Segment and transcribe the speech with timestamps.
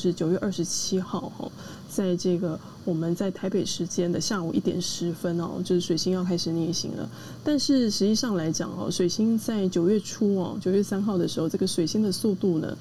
[0.00, 1.50] 是九月二十七号哈，
[1.88, 7.10] 在这个我们在台北时间的下午一点十分哦，就是水星要开始逆行了。
[7.42, 12.78] 但是实际上来讲哦，水星在九月初哦，九月三号的时候，这个水星的速度呢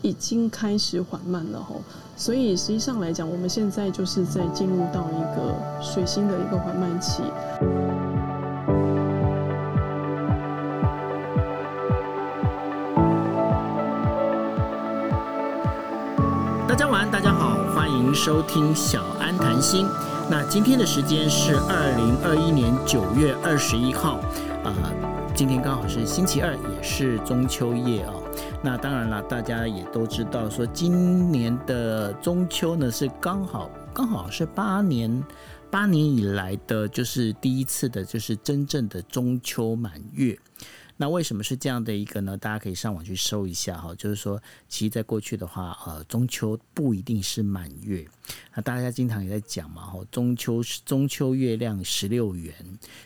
[0.00, 1.74] 已经开始缓慢了哈。
[2.16, 7.24] 所以实际上来讲，我们现在就是在进入到一个水星的一个缓慢期。
[18.22, 19.86] 收听小安谈心。
[20.28, 24.20] 那今天的时间是二零二一年九月二十一号，
[24.62, 24.74] 呃，
[25.34, 28.22] 今天刚好是星期二，也是中秋夜哦。
[28.62, 35.24] 那当然了，大家也都知道，说今年的中秋呢是刚好刚好是八年
[35.70, 40.38] 八年以来的，就是第一次的，就是真正的中秋满月。
[41.00, 42.36] 那为什么是这样的一个呢？
[42.36, 48.06] 大家可以上网去搜一下哈，就是说，其实在过去的话，呃，中秋不一定是满月。
[48.54, 52.54] 那大家经常也在讲嘛，哈，中秋是中秋月亮十六圆，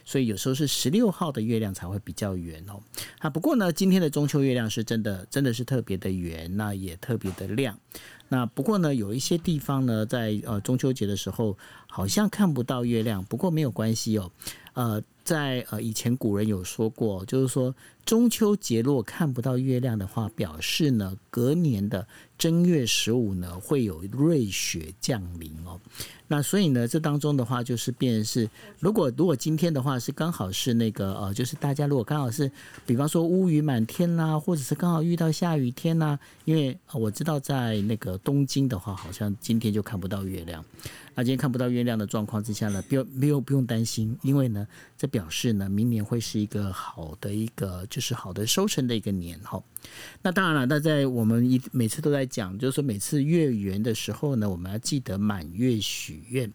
[0.05, 2.83] 所以有时候是十六号的月亮才会比较圆哦。
[3.21, 7.79] 啊，不过呢，今天的中秋月亮是真的，真的是特别的圆，那也特别的亮。
[8.27, 14.33] 那不过呢，有一些地方呢，在呃中秋节的时候好像看不到月亮，不过没有关系哦，
[14.73, 15.01] 呃。
[15.25, 25.81] 在呃以前古人有说过，就是说中秋节如果看不到月亮的话，表示呢隔年的正月十五呢会有瑞雪降临哦。
[26.27, 28.49] 那所以呢，这当中的话就是变成是，
[28.81, 32.51] 如果如果今天的话是刚好是那个呃，就是大家如果刚好是，
[32.87, 40.65] 比方说乌云满天啦，或者是刚好遇到下雨天呐，因为我知道在那个东京的话，好像今天就看不到月亮。
[41.15, 49.63] 那今天看不到月亮的状况之下呢，不用不用不用担心，因为呢，这表示呢，明年会是一个好的一个就是好的收成的一个年哈。
[50.23, 56.53] 那当然了，那在我们一每次都在讲，就是说每次月圆的时候呢，我们要记得满月许愿。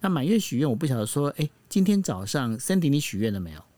[0.00, 3.69] 那满月许愿，我不晓得说，哎，今天早上 Cindy 你许愿了没有？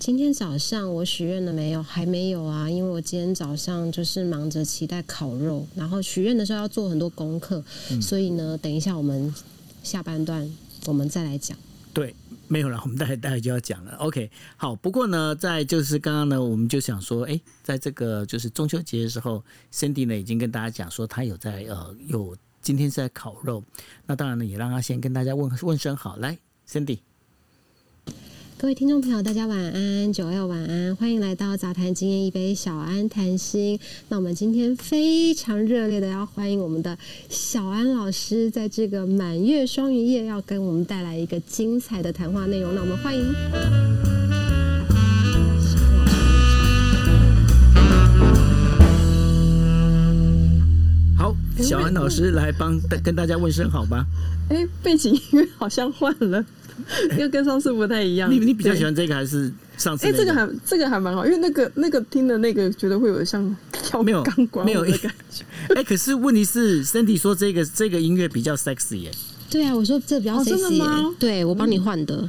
[0.00, 1.82] 今天早上我许愿了没有？
[1.82, 9.32] 还没有啊，因为我今天早上就是忙着期待烤肉，然后许愿的时候要做很多功课，嗯、所以呢，等一下我们
[9.82, 10.50] 下半段
[10.86, 11.54] 我们再来讲。
[11.92, 12.14] 对，
[12.48, 13.94] 没有了，我们待会待会就要讲了。
[13.96, 14.74] OK，好。
[14.74, 23.62] 不过呢，在就是刚刚呢，我们就想说，哎，在这个就是中秋节的时候，Cindy 呢已经跟大家讲说，他有在呃有今天是在烤肉。
[24.06, 27.00] 那当然呢，也让他先跟大家问问声好，来，Sandy。
[28.60, 33.80] 各位听众朋友，大家晚安，九二晚安，欢迎来到杂谈今夜一杯小安谈心。
[34.10, 36.98] 那我们今天非常热烈的要欢迎我们的
[37.30, 42.74] 小安老师，在这个满月双鱼夜要跟我们带来一个精彩的谈话内容。
[42.74, 43.24] 那我们欢迎
[51.16, 54.04] 好，小安老师来帮跟大家问声好吧？
[54.50, 56.44] 哎，背景音乐好像换了。
[57.18, 58.30] 又跟上次不太一样。
[58.30, 60.06] 你你比较喜欢这个还是上次？
[60.06, 65.44] 哎、欸，这个还这个还蛮好，因为那个那个听的那个觉得会有像跳钢管没有的感觉。
[65.74, 69.10] 哎、欸，可是问题是，Sandy 说这个这个音乐比较 sexy 耶。
[69.50, 70.40] 对啊，我说这比较 sexy。
[70.40, 71.14] 哦、真的吗？
[71.18, 72.16] 对，我帮你换的。
[72.16, 72.28] 嗯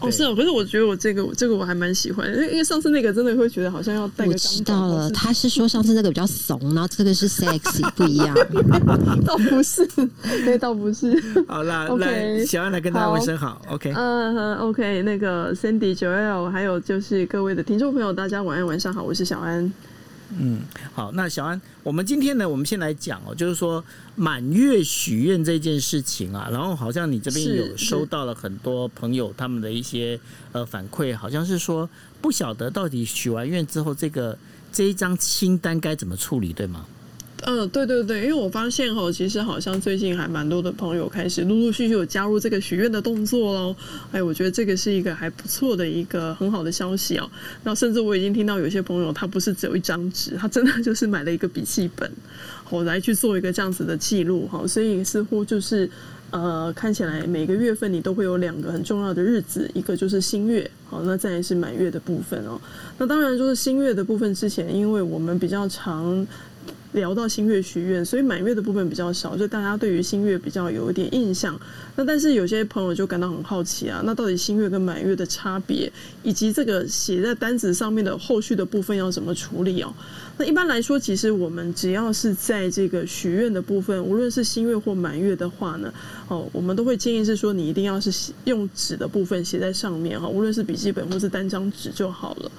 [0.00, 4.30] 哦，是哦，可是我觉得我这个这个我还蛮喜欢，因为因为上次那个真的会觉得好像要带个。
[4.30, 8.34] 我知道了，他是说上次那个比较怂，然后这个是 sexy 不一样。
[9.26, 9.86] 倒不是，
[10.44, 11.20] 对，倒不是。
[11.46, 13.92] 好啦，okay, 来，小安来跟大家问声好，好，OK。
[13.94, 19.72] 嗯、uh,，OK，那个 Cindy、Joel，还有就是各位的听众朋友，大家晚安，晚上好，我是小安。
[20.36, 20.60] 嗯，
[20.92, 23.82] 好，那小安，我们今天呢，我们先来讲哦，就是说
[24.14, 30.20] 满月许愿这件事情啊，然后好像你这边有收到了很多朋友他们的一些
[30.52, 31.88] 呃反馈，好像是说
[32.20, 34.38] 不晓得到底许完愿之后，这个
[34.70, 36.84] 这一张清单该怎么处理，对吗？
[37.50, 43.74] 嗯，对对对，因为我发现哈，其实好像最近还蛮多的朋友开始陆陆续续有加入这个许愿的动作喽。
[44.12, 47.26] 哎，我觉得这个是一个还不错的一个很好的消息哦。
[47.64, 52.12] 那甚至我已经听到有些朋友，他不是只有一张纸，他真的 就是买了一个笔记本，
[52.68, 54.66] 我来去做一个这样子的记录哈。
[54.66, 55.88] 所以似乎就是
[56.30, 62.60] 呃，看起来每个月份你都会有两个很重要的日子，一个就是新月，好，那再来是满月的部分哦。
[62.98, 66.26] 那当然就是新月的部分之前，因为我们比较常。
[66.92, 71.58] 聊到新月许愿，所以满月的部分比较少，就大家对于新月比较有一点印象。
[71.96, 75.92] 那但是有些朋友就感到很好奇啊，那到底新月跟满月的差别，
[76.22, 79.92] 以及这个写在单子上面的后续的部分要怎么处理哦？
[80.38, 85.92] 那一般来说，其实我们只要是在这个许愿的部分，无论是新月或满月的话呢，
[86.28, 92.50] 哦，我们都会建议是说，你一定要是用纸的部分写在上面哈，无论是笔记本或是单张纸就好了。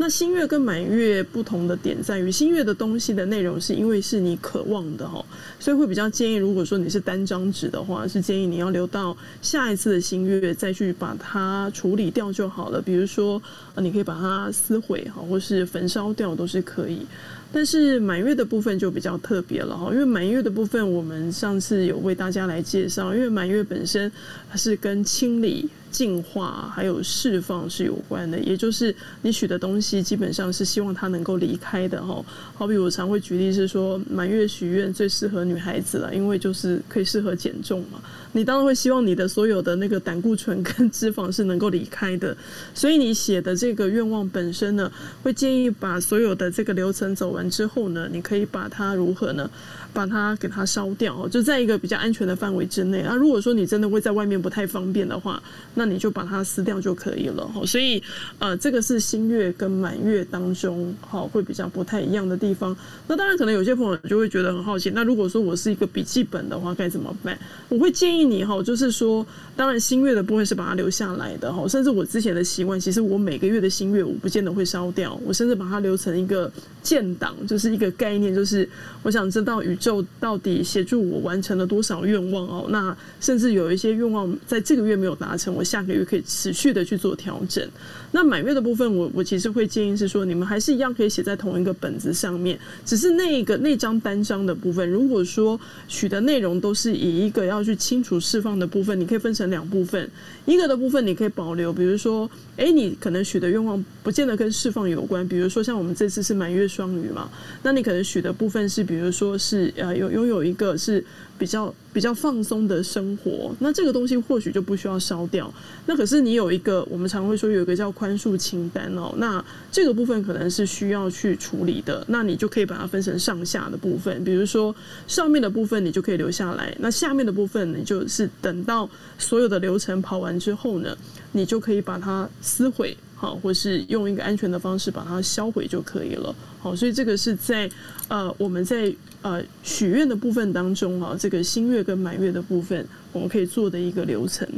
[0.00, 5.24] 那新月跟满月不同的点在于，新月的东西的内容是因为是你渴望的哈，
[5.58, 12.80] 所以会比较建议，如果说你是单张纸的话，是建议你要留到下一次的新月再去把它处理掉就好了。
[12.80, 13.42] 比如说，
[13.78, 17.04] 你可以把它撕毁哈，或是焚烧掉都是可以。
[17.52, 24.12] 但是满月的部分就比较特别了哈，因为满月的部分我们上次有为大家来介绍，因为满月本身
[24.48, 25.68] 它是跟清理。
[25.90, 32.24] 净化还有释放是有关的，也就是你许的东西基本上是希望它能够离开的哈。
[32.54, 38.00] 好比我常会举例是说，满月许愿最适合女孩子了，因为就是可以适合减重嘛。
[38.32, 42.36] 你当然会希望你的所有的那个胆固醇跟脂肪是能够离开的，
[42.74, 44.90] 所以你写的这个愿望本身呢，
[45.22, 49.50] 会建议把所有的这个流程走完之后呢，你可以把它如何呢？
[49.92, 53.02] 把它给它烧掉，就在一个比较安全的范围之内。
[53.02, 55.42] 那如果说你真的会在外面不太方便的话，
[55.74, 57.50] 那你就把它撕掉就可以了。
[57.66, 58.02] 所以，
[58.38, 62.76] 呃，这个是新月跟满月当中，好会比较不太一样的地方。
[63.06, 64.90] 那当然，可能有些朋友就会觉得很好奇。
[64.90, 67.38] 那如果说我是一个笔记本的话，该怎么办？
[67.68, 69.26] 我会建议你哈，就是说，
[69.56, 71.66] 当然新月的部分是把它留下来的哈。
[71.66, 76.50] 甚至我之前的习惯，其实我每个月的新月，我不见得会烧掉，我甚至把它留成一个
[76.82, 78.68] 建档，就是一个概念，就是
[79.02, 82.66] 我想知道与就到底协助我完成了多少愿望哦？
[82.70, 87.66] 那甚至有一些愿望在这个月没有达成，我下个月可以持续的去做调整。
[88.10, 95.58] 那满月的部分我，我其实会建议是说，你们还是一样可以写在同一个本子上面，只是那个那张单张的部分，如果说
[95.88, 100.10] 许的内容都是以一个要去清除释放的部分，你可以分成两部分，
[100.46, 107.28] 一个的部分你可以保留，比如说，哎、你可能许的愿望不见得跟释放有关，比如说像我们这次是满月双鱼嘛，
[107.62, 111.04] 那你可能许的部分是，比如说是呃有拥有一个是。
[111.38, 115.48] 比较比较放松的生活，那这个东西或许就不需要烧掉。
[115.86, 119.14] 那可是你有一个，我们常会说有一个叫宽恕清单哦。
[119.18, 122.04] 那这个部分可能是需要去处理的。
[122.08, 124.24] 那你就可以把它分成上下的部分。
[124.24, 124.74] 比如说
[125.06, 130.98] 上面的部分你就可以留下来，那下面的部分你就是等到所有的流程跑完之后呢，
[131.30, 136.34] 你就可以把它撕毁，好，或是用一个安全的方式把它销毁就可以了。
[136.58, 137.70] 好，所以这个是在
[138.08, 138.92] 呃我们在。
[139.22, 144.48] 呃，许愿的部分当中啊，这个新月跟满月的部分，我们可以做的一个流程。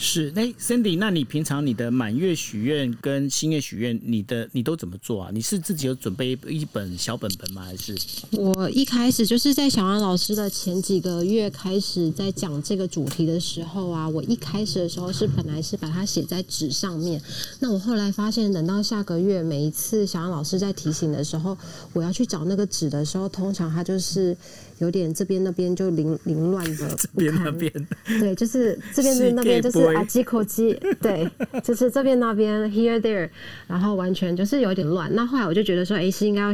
[0.00, 5.30] 是，那 Cindy，那你平常你的满月许愿跟新月许愿，你的你都怎么做啊？
[5.34, 7.62] 你是自己有准备一本小本本吗？
[7.64, 7.96] 还是
[8.30, 17.20] 我一开始就是在小安老师的前几个月开始在讲这个主题的时候啊，我一开始的时候是本来是把它写在纸上面，
[17.58, 21.58] 那我后来发现，等到下个月每一次小安老师在提醒的时候，
[21.92, 24.36] 我要去找那个纸的时候，通常它就是。
[24.78, 27.72] 有点这边那边就凌凌乱的， 这边那边，
[28.20, 31.28] 对，就是这边那边就是啊，机口机， 对，
[31.62, 33.28] 就是这边那边 here there，
[33.66, 35.08] 然后完全就是有点乱。
[35.14, 36.48] 那后来我就觉得说，哎，是应该要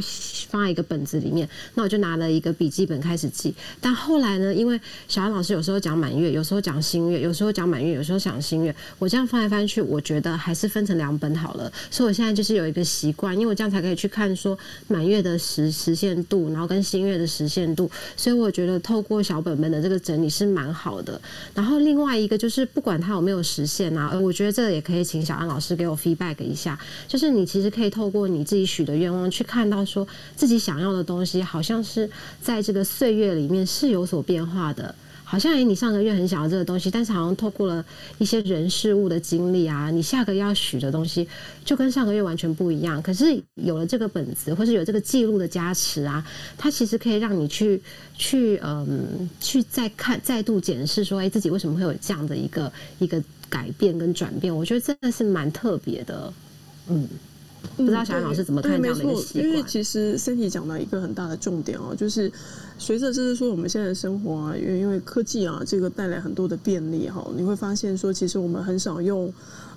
[0.49, 1.49] 放在一个本子里面。
[1.75, 3.55] 那我就拿了一个笔记本开始记。
[3.81, 11.71] 但后来呢，因为小安老师有时候讲满月，有时候讲新月，有时候讲满月，有时候讲新月，我这样翻来翻去，我觉得还是分成两本好了。
[11.91, 14.59] 所以我现在就是有一个习惯，因为我这样才可以去看说
[14.89, 17.91] 满月的实实现度，然后跟新月的实现度。
[18.17, 21.21] 所以我觉得透过小本本的这个整理是蛮好的。
[21.55, 26.79] 然后另外一个就是，不管它有没有实现啊，我觉得这个也可以请小安老师给我 feedback 一下。
[27.09, 30.07] 就是你其实可以透过你自己许的愿望，去看到说
[30.37, 32.09] 自己想要的东西，好像是
[32.43, 34.95] 在这个岁月里面是有所变化的。
[35.25, 37.85] 好像诶，你上个月很想要这个东西，但是好像透过了
[38.19, 41.27] 一些人事物的经历啊，你下个月要许的东西
[41.65, 43.03] 就跟上个月完全不一样。
[43.03, 46.25] 可是有了这个本子，或是有这个记录的加持啊，
[46.57, 47.83] 它其实可以让你去
[48.17, 54.55] 去嗯去再看再度检视说，哎，自己为什么会有这样的一个一个改变跟转变？
[54.55, 56.33] 我觉得真的是蛮特别的，
[56.89, 57.09] 嗯。
[57.77, 59.49] 不知道小安老师怎么看这样的一个习惯？
[59.49, 62.31] 因为其实 Sandy 讲到一个很大的重点哦，就是
[62.79, 69.33] 随着就是说我们现在的生活啊，因为因为科技啊，这个带来很多的便利哈，你会发现说，其实我们很少用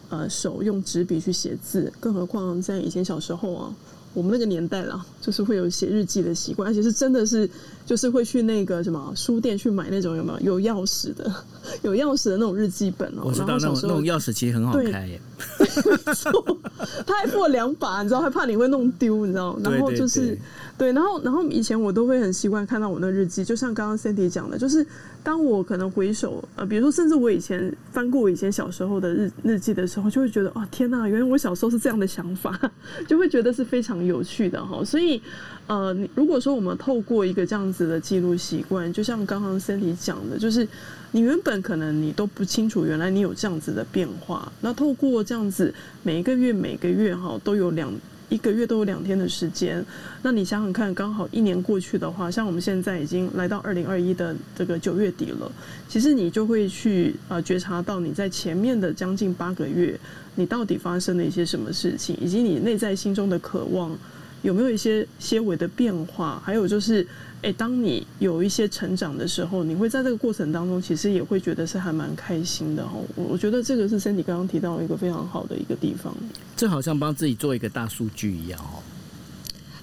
[0.09, 3.75] 呃手用纸笔去写字，更何况在以前小时候啊。
[4.17, 7.47] 我们那个年代啦，就是会有写日记的习惯，而且是真的是，
[7.85, 11.31] 就是会去那个什么书店去买那种有没有有钥匙的、
[11.83, 13.21] 有钥匙的那种日记本哦。
[13.25, 15.21] 我知道那种那种钥匙其实很好开耶。
[17.05, 19.55] 他还附了两把，你知道，还怕你会弄丢，你知道。
[19.63, 20.35] 然后就是。
[20.77, 24.85] 对，然后然后以前我都会很习惯看到我那日记，就像刚刚 Cindy 讲的，就是
[25.23, 32.55] 当我可能回首呃，比如说甚至我以前翻过我以前小时候的日日记的时候，就会觉得啊，天哪，原来我小时候是这样的想法，
[33.09, 34.85] 就会觉得是非常有趣的哈。
[34.85, 35.19] 所以
[35.65, 40.67] 呃，你如果说我们透过一个这样子的记录习惯，就像刚刚 Cindy 讲的，就是
[41.11, 47.91] 你原本可能你都不清楚，原来你有这样子的变化，那透过这样子每一个月每个月哈都有两。
[48.29, 49.83] 一个月都有两天的时间。
[50.21, 55.51] 那你想想看，刚好一年过去的话，像我们现在已经来到二零二一的这个九月底了，
[55.87, 59.99] 其实你就会去啊觉察到你在前面的将近八个月，
[60.35, 63.97] 你到底发生了一些什么事情，以及你内在心中的渴望
[64.41, 67.05] 有没有一些些微的变化，还有就是。
[67.43, 72.95] 诶，当你有一些成长的时候，你会在这个过程当中，其实也会觉得是还蛮开心的哈。
[73.15, 76.13] 我我觉得这个是 Sandy 刚刚提到一个非常好的一个地方。
[76.55, 78.81] 这好像帮自己做一个大数据一样哦。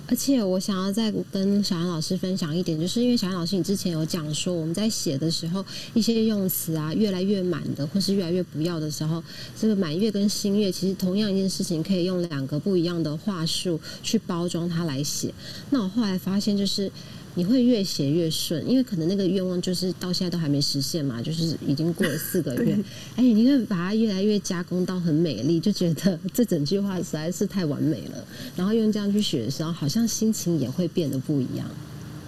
[0.08, 9.22] 而且我想要再跟小安老师分享一点，就是因为小安老师你之前有讲说，我们在写的时候，一些用词啊越来越满的，或是越来越不要的时候，
[9.58, 15.32] 这个满月跟新月其实同样一件事情，可以用两个不一样的话术去包装它来写。
[15.70, 16.90] 那我后来发现就是。
[17.34, 22.78] 你会越写越顺，因为可能那个愿望就是到现在都还没实现嘛，就是已经过了四个月，
[23.16, 28.24] 哎，你会把它越来越加工到很美丽，就觉得这整句话实在是太完美了。
[28.56, 31.68] 然后用这样去写的时候，好像心情也会变得不一样。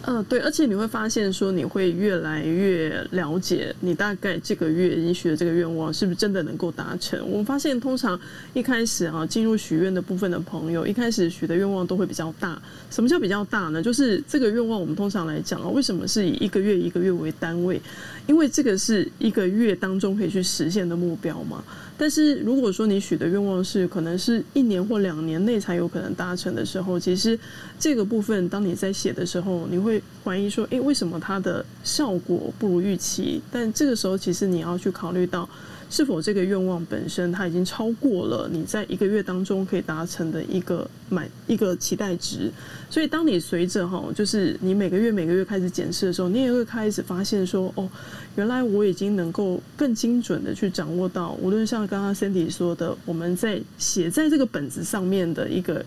[0.09, 7.29] 嗯，对，而且你会发现说，你会越来越了解你大概这个月你许的这个愿望是不是真的能够达成。
[7.29, 8.19] 我们发现，通常
[8.55, 12.57] 一开始啊进入许愿的部分的朋友，一开始许的愿望都会比较大。
[12.89, 13.83] 什么叫比较大呢？
[13.83, 17.83] 就是这个愿望，我们通常来讲啊，为什么是以一个月一个月为单位？
[18.29, 21.65] 因为这个是一个月当中可以去实现的目标嘛。
[21.99, 27.39] 但是如果说你许的愿望是可能是一年或两年内才有可能达成的时候，其实
[27.79, 33.41] 这个部分当你在写的时候，你会怀疑说，诶，为什么它的效果不如预期？
[33.51, 35.49] 但这个时候，其实你要去考虑到。
[35.89, 42.51] 是否这个愿望本身它已经超过了你在一个月当中可以达成的一个满一个期待值？
[42.91, 47.89] 所以当你随着哈，就是你每个月每个月开始检视的时候，你也会开始发现说，哦，
[48.35, 55.85] 原来我已经能够更精准的去掌握到，无论像刚刚 Sandy 说的，我们在写在这个本子上面的一个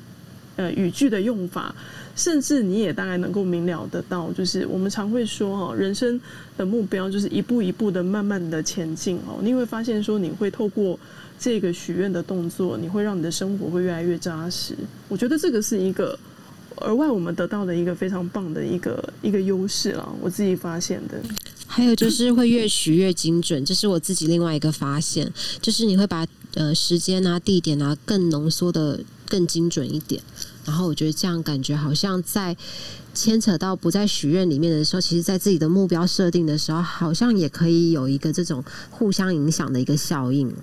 [0.59, 1.73] 呃语句的用法。
[2.15, 6.19] 甚至你也大概能够明了得到，就是我们常会说哈，人生
[6.57, 9.39] 的目标就是一步一步的慢慢的前进哦。
[9.41, 10.99] 你会发现说，你会透过
[11.39, 14.75] 这个许愿的动作，你会让你的生活会越来越扎实。
[15.07, 16.19] 我觉得这个是一个
[16.81, 20.13] 额外我们得到的一个非常棒的一个一个优势了。
[20.19, 21.21] 我自己发现的。
[21.67, 28.99] 还有就是会越许越精准，这是我自己另外一个发现，就是你会把呃时间啊、地点啊更浓缩的
[29.29, 30.21] 更精准一点。
[30.65, 32.55] 然后我觉得这样感觉好像在
[33.13, 40.53] 牵扯到不在许愿里面的时候，其实，在自己的目标设定的时候，好像也可以有一个这种互相影响的一个效应。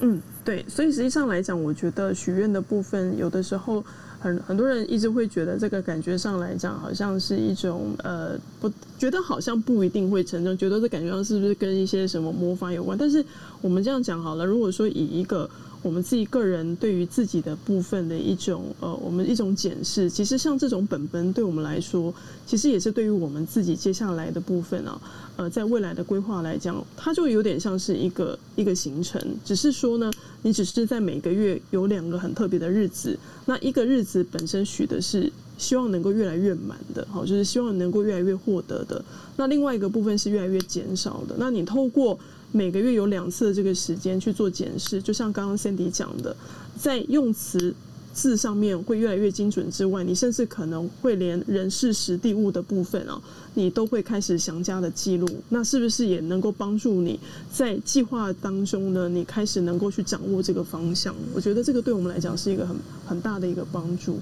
[0.00, 0.64] 嗯，对。
[0.68, 3.84] 所以实际上来讲，我觉得许愿的部分，有的时候
[4.20, 12.96] 很很多人一直会觉得这个感觉上来讲，好像是一种呃，不觉得好像不一定会成真，觉得这感觉上是不是跟一些什么魔法有关？
[12.96, 13.22] 但是
[13.60, 22.12] 我们这样讲好了，如果说以一个我们自己个人对于自己的部分的一种呃，我们一种检视，其实像这种本本对我们来说，
[22.46, 25.00] 其实也是对于我们自己接下来的部分啊，
[25.36, 30.10] 呃，在未来的规划来讲，它就有点像是一个一个行程，只是说呢，
[30.42, 33.16] 你只是在每个月有两个很特别的日子，
[33.46, 39.04] 那一个日子本身许的是希望能够越来越满的，好，就是希望能够越来越获得的，
[39.36, 42.18] 那另外一个部分是越来越减少的，那你透过。
[42.52, 46.34] 每个月有两次的这个时间去做检视，就像刚刚 Sandy 讲的，
[46.78, 47.74] 在用词
[48.14, 53.20] 字上面会越来越精准之外，你甚至可能会连人事时地物的部分啊，
[53.54, 55.28] 你都会开始详加的记录。
[55.50, 57.20] 那是不是也能够帮助你
[57.52, 59.08] 在计划当中呢？
[59.08, 61.14] 你开始能够去掌握这个方向？
[61.32, 62.76] 我觉得这个对我们来讲是一个很
[63.06, 64.18] 很大的一个帮助，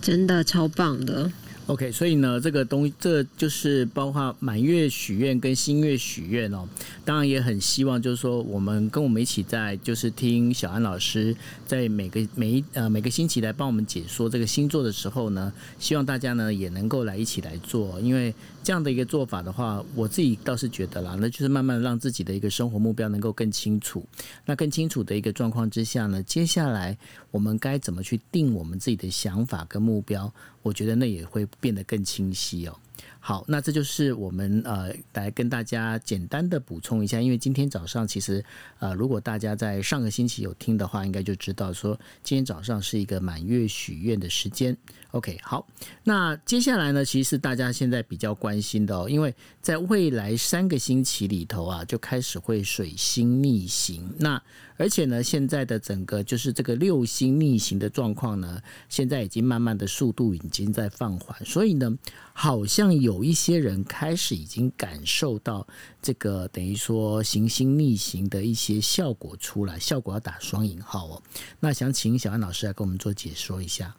[0.00, 1.32] 真的超棒的。
[1.70, 6.68] OK，所以呢，这个东西这就是包括满月许愿跟新月许愿哦。
[7.04, 11.32] 当然也很希望，就是说我们跟我们一起在，就是听小安老师
[11.64, 24.04] 在每个每一呃每个星期来帮我们解说这个星座的时候呢，希望大家呢也能够来一起来做，因为这样的一个做法的话，我自己倒是觉得啦，那就是慢慢让自己的一个生活目标能够更清楚。
[24.44, 26.96] 那更清楚的一个状况之下呢，接下来
[27.30, 30.32] 我们该怎么去定我们自己的想法跟目标？
[30.62, 32.76] 我觉得那也会变得更清晰哦。
[33.18, 38.44] 好，那这就是我们呃来跟大家简单的补充一下，因为今天早上其实
[38.78, 44.76] 呃如果大家在上个星期有听的话，应该就知道说今天早上是一个满月许愿的时间。
[45.12, 45.66] OK，好，
[46.04, 54.08] 那接下来呢，其实是大家现在比较关心的哦，因为在未来三个星期里头啊，就开始会水星逆行。
[54.18, 54.40] 那
[54.76, 61.98] 而且呢，现在的整个就是这个六星逆行的状况呢，现在已经慢慢的速度已经在放缓，所以呢，
[62.32, 65.66] 好像有一些人开始已经感受到
[66.00, 71.22] 这个等于说行星逆行的一些效果出来，效果要打双引号哦。
[71.58, 73.96] 那想请小安老师来跟我们做解说一下。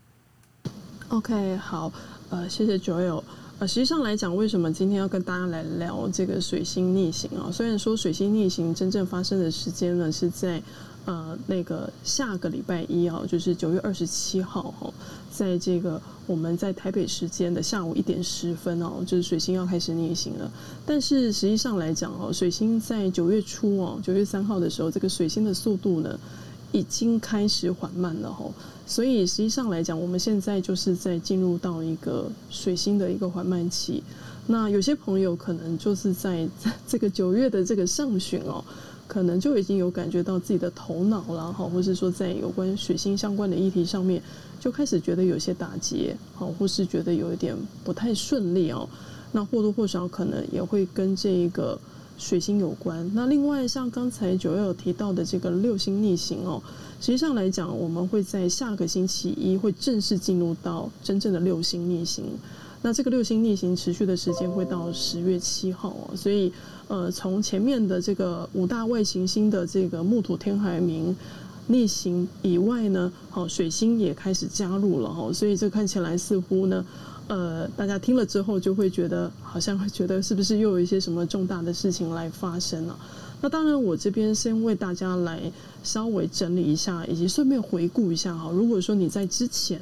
[1.12, 1.92] OK，好，
[2.30, 3.22] 呃，谢谢 Joel。
[3.60, 7.52] 呃，实际上来讲，为什么今天要跟大家来聊这个水星逆行啊？
[7.52, 10.64] 虽然说水星逆行真正发生的时间呢是在
[11.04, 14.90] 呃那个下个礼拜一啊，就是九月二十七号哈，
[15.30, 20.50] 在这个我们在台北时间的下午一点十分哦，就是水星要开始逆行了。
[20.86, 26.18] 但是实际上来讲哦，水星在九月初哦，九月三号的时候，这个水星的速度呢
[26.72, 28.46] 已经开始缓慢了哈。
[28.92, 34.04] 所以实际上来讲，我们现在就是在进入到一个水星的一个缓慢期。
[34.48, 36.46] 那有些朋友可能就是在
[36.86, 38.62] 这个九月的这个上旬哦，
[39.08, 44.22] 可能就已经有感觉到自己的头脑了哈，或是说在有关水星相关的议题上面，
[44.60, 47.56] 就开始觉得有些打结，好，或是觉得有一点
[47.86, 48.86] 不太顺利哦。
[49.32, 51.80] 那或多或少可能也会跟这个
[52.22, 53.10] 水星有关。
[53.16, 56.62] 那另外像刚才九月有提到的这个六星逆行哦。
[57.02, 62.24] 实际上来讲，我们会在下个星期一会正式进入到真正的六星逆行。
[62.84, 66.16] 那这个六星逆行持续的时间会到十月七号哦。
[66.16, 66.54] 所以，
[66.88, 71.14] 呃，从前面的这个五大外行星的这个木土天海冥
[71.66, 75.34] 逆行以外呢，好，水星也开始加入了哈。
[75.34, 76.86] 所以这看起来似乎呢，
[77.32, 83.00] 呃，大家听了之后就会觉得，好像觉得是不是又有一些什么重大的事情来发生了？
[83.40, 85.40] 那当然，我这边先为大家来
[85.82, 88.52] 稍微整理一下，以及顺便回顾一下哈。
[88.52, 89.80] 如果说你在之前，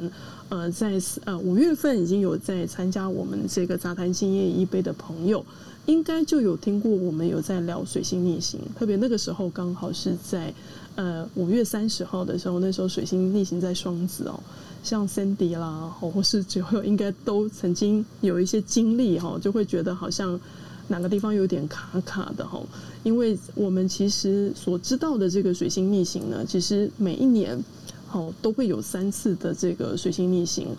[0.49, 5.43] 呃，在呃五月份已经有在参加我们这个杂谈今夜一杯的朋友，
[5.87, 8.59] 应该就有听过我们有在聊水星逆行。
[8.77, 10.53] 特别那个时候刚好是在
[10.93, 14.39] 呃五月三十号的时候，那时候水星逆行在双子哦，
[14.83, 20.39] 像 Sandy 啦，或是九友应该都曾经有一些经历哈，就会觉得好像。
[20.91, 22.59] 哪个地方有点卡卡的哈？
[23.03, 27.63] 因为我们其实所知道的这个水星逆行呢，其实每一年
[28.07, 30.69] 好都会有三次的这个水星逆行。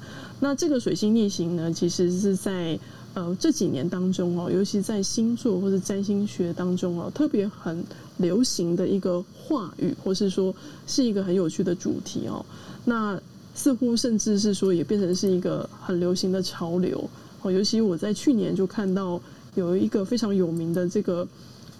[0.41, 2.77] 那这个水星逆行呢，其实是在
[3.15, 7.85] 呃这几年当中哦，尤其在星座或者占星学当中哦，特别很
[8.17, 10.53] 流行的一个话语，或是说
[10.89, 12.45] 是一个很有趣的主题哦。
[12.85, 13.17] 那
[13.61, 17.09] 似乎甚至是说也变成是一个很流行的潮流
[17.43, 17.51] 哦。
[17.51, 19.21] 尤其我在去年就看到。
[19.57, 21.27] 有一个非常有名的这个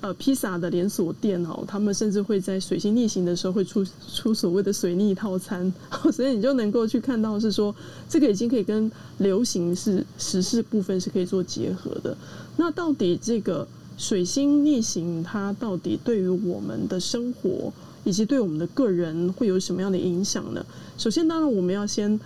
[0.01, 5.73] 呃披萨的连锁店哦，他们甚至会在水星逆行的时候会出出所谓的水逆套餐，
[6.13, 7.73] 所以你就能够去看到是说
[8.09, 12.15] 这个已经可以跟流行是时事部分是可以做结合的。
[12.57, 13.67] 那到底这个
[13.97, 17.73] 水星逆行它到底对于我们的生活
[18.05, 20.65] 以及对我们的个人会有什么样的影响呢？
[20.97, 22.19] 首先，当然我们要先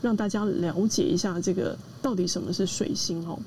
[0.00, 3.38] 让大家了解一下这个到底什么是水星哦。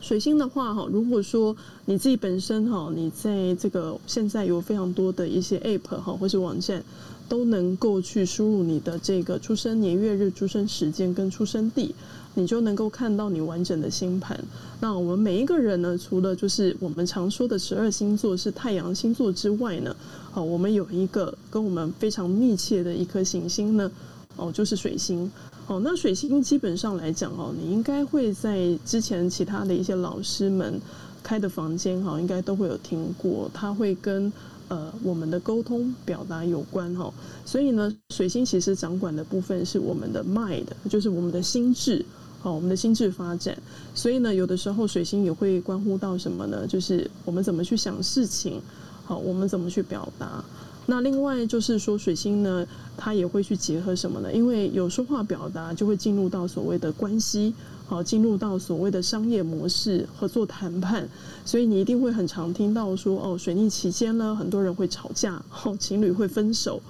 [0.00, 6.82] 水星的话，哈，如果说你自己本身哈，你在这个现在有非常多的一些 App 哈，或是网站，
[7.28, 11.94] 都能够去输入你的这个出生年月日、出生时间跟出生地，
[12.34, 14.38] 你就能够看到你完整的星盘。
[14.80, 19.94] 那我们每一个人呢，除了就是我们常说的十二星座是太阳星座之外呢，
[20.30, 23.90] 好，我们有一个跟我们非常密切的一颗行星呢，
[24.36, 25.30] 哦，就是水星。
[25.68, 30.80] 哦，那水星基本上来讲哦，你应该会在之前其他的一些老师们
[31.22, 34.30] 开的房间哈，应该都会有听过，它会跟
[34.66, 37.14] 呃我们的沟通表达有关哈。
[37.46, 42.04] 所以呢，水星其实掌管的部分是我们的 mind，就是我们的心智，
[42.42, 43.56] 好，我们的心智发展。
[43.94, 46.66] 所以呢，有的时候水星也会关乎到什么呢？
[46.66, 48.60] 就是我们怎么去想事情，
[49.06, 50.44] 好，我们怎么去表达。
[50.84, 54.32] 那另外就是说，水星呢，它也会去结合什么呢？
[54.32, 57.54] 因为有说话表达，就会进入到所谓的关系，
[57.86, 61.08] 好，进入到所谓的商业模式、合作谈判，
[61.44, 66.82] 所以你一定会很常听到说，哦，水逆期间呢，很多人会吵架，哦，情侣会分手，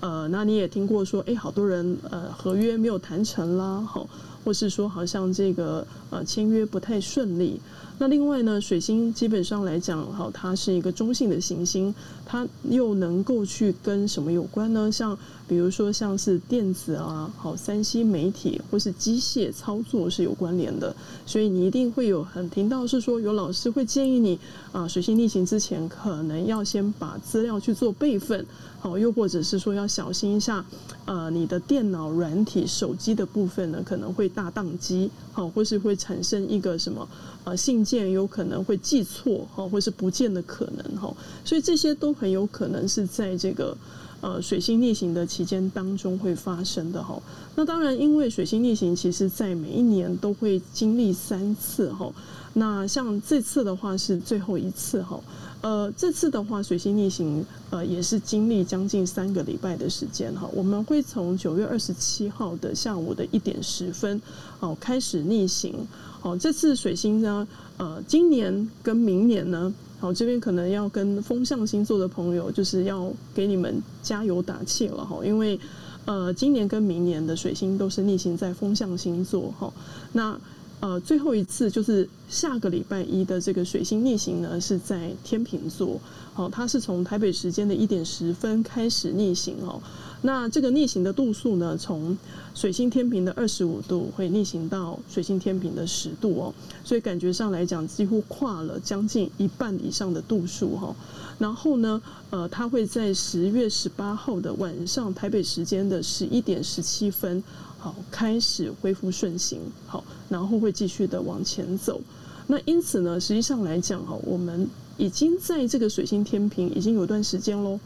[0.00, 4.06] 呃，那你也听过说，哎，好多人呃合约没有谈成啦，好，
[4.48, 7.60] 或是说好像这个呃签约不太顺利。
[7.98, 11.94] 那另外呢，水星基本上来讲，好，它是一个中性的行星，
[12.30, 14.92] 它又能够去跟什么有关呢？
[14.92, 24.38] 像比如说像是电子啊，好，三 C 媒体或是机械操作是有关联的，所以你一定会有很听到是说有老师会建议你
[24.72, 28.44] 啊，水星逆行之前可能要先把资料去做备份，
[28.78, 30.62] 好，又或者是说要小心一下，
[31.06, 37.08] 呃，你的电脑软体、手机的部分呢可能会大宕机，好，或是会产生一个什么
[37.44, 37.78] 呃信。
[37.88, 43.76] 件有可能会记错好，或是不见的可能哈，所以这些都很有可能是在这个
[44.20, 47.20] 呃水星逆行的期间当中会发生的哈。
[47.54, 52.12] 那当然，因为水星逆行，其实在每一年都会经历三次哈。
[52.54, 55.20] 那像这次的话是最后一次哈。
[55.60, 60.48] 呃，这次的话，水星逆行，呃，也是经历将近三个礼拜的时间哈。
[60.54, 64.20] 我们会从九月二十七号的下午的一点十分，
[64.60, 65.74] 哦，开始逆行。
[66.22, 75.58] 哦，这次水星呢，呃，今年跟明年呢，好，这边可能要跟风象星座的朋友，就是要给你们加油打气了哈，因为，
[76.04, 79.72] 呃，今年跟明年的水星都是逆行在风象星座哈，
[80.12, 80.38] 那。
[80.80, 86.00] 呃，最后一次就是下个礼拜一的这个水星逆行呢，是在天秤座。
[86.36, 89.82] 哦，它是从台北时间的一点十分开始逆行哦。
[90.22, 92.16] 那这个逆行的度数呢，从
[92.54, 96.54] 水星天秤的二十五度会逆行到水星天秤的十度哦。
[96.84, 100.94] 所以感觉上来讲，几乎跨了将近一半以上的度数哈。
[101.38, 107.42] 然后呢，呃，它会在十月十八号的晚上台北时间的十一点十七分。
[107.80, 112.00] 好，开始恢复顺行，好，然后会继续的往前走。
[112.48, 117.78] 那因此呢，实际上来讲，哈，我们已经在这个水星天秤已经有段时间喽。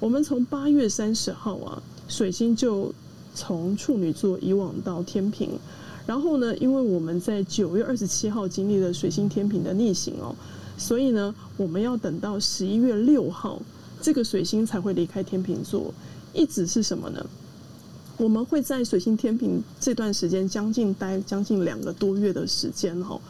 [0.00, 2.92] 我们从八月三十号啊，水星就
[3.34, 5.46] 从处女座以往到天秤，
[6.06, 10.34] 然后呢，因为我们在九月二十七号经历了水星天秤的逆行哦，
[10.78, 13.60] 所以呢，我们要等到十一月六号，
[14.00, 15.92] 这个水星才会离开天秤座。
[16.32, 17.26] 一直是什么呢？
[18.16, 23.20] 我们会在水星天秤这段时间将近待将近两个多月的时间哈，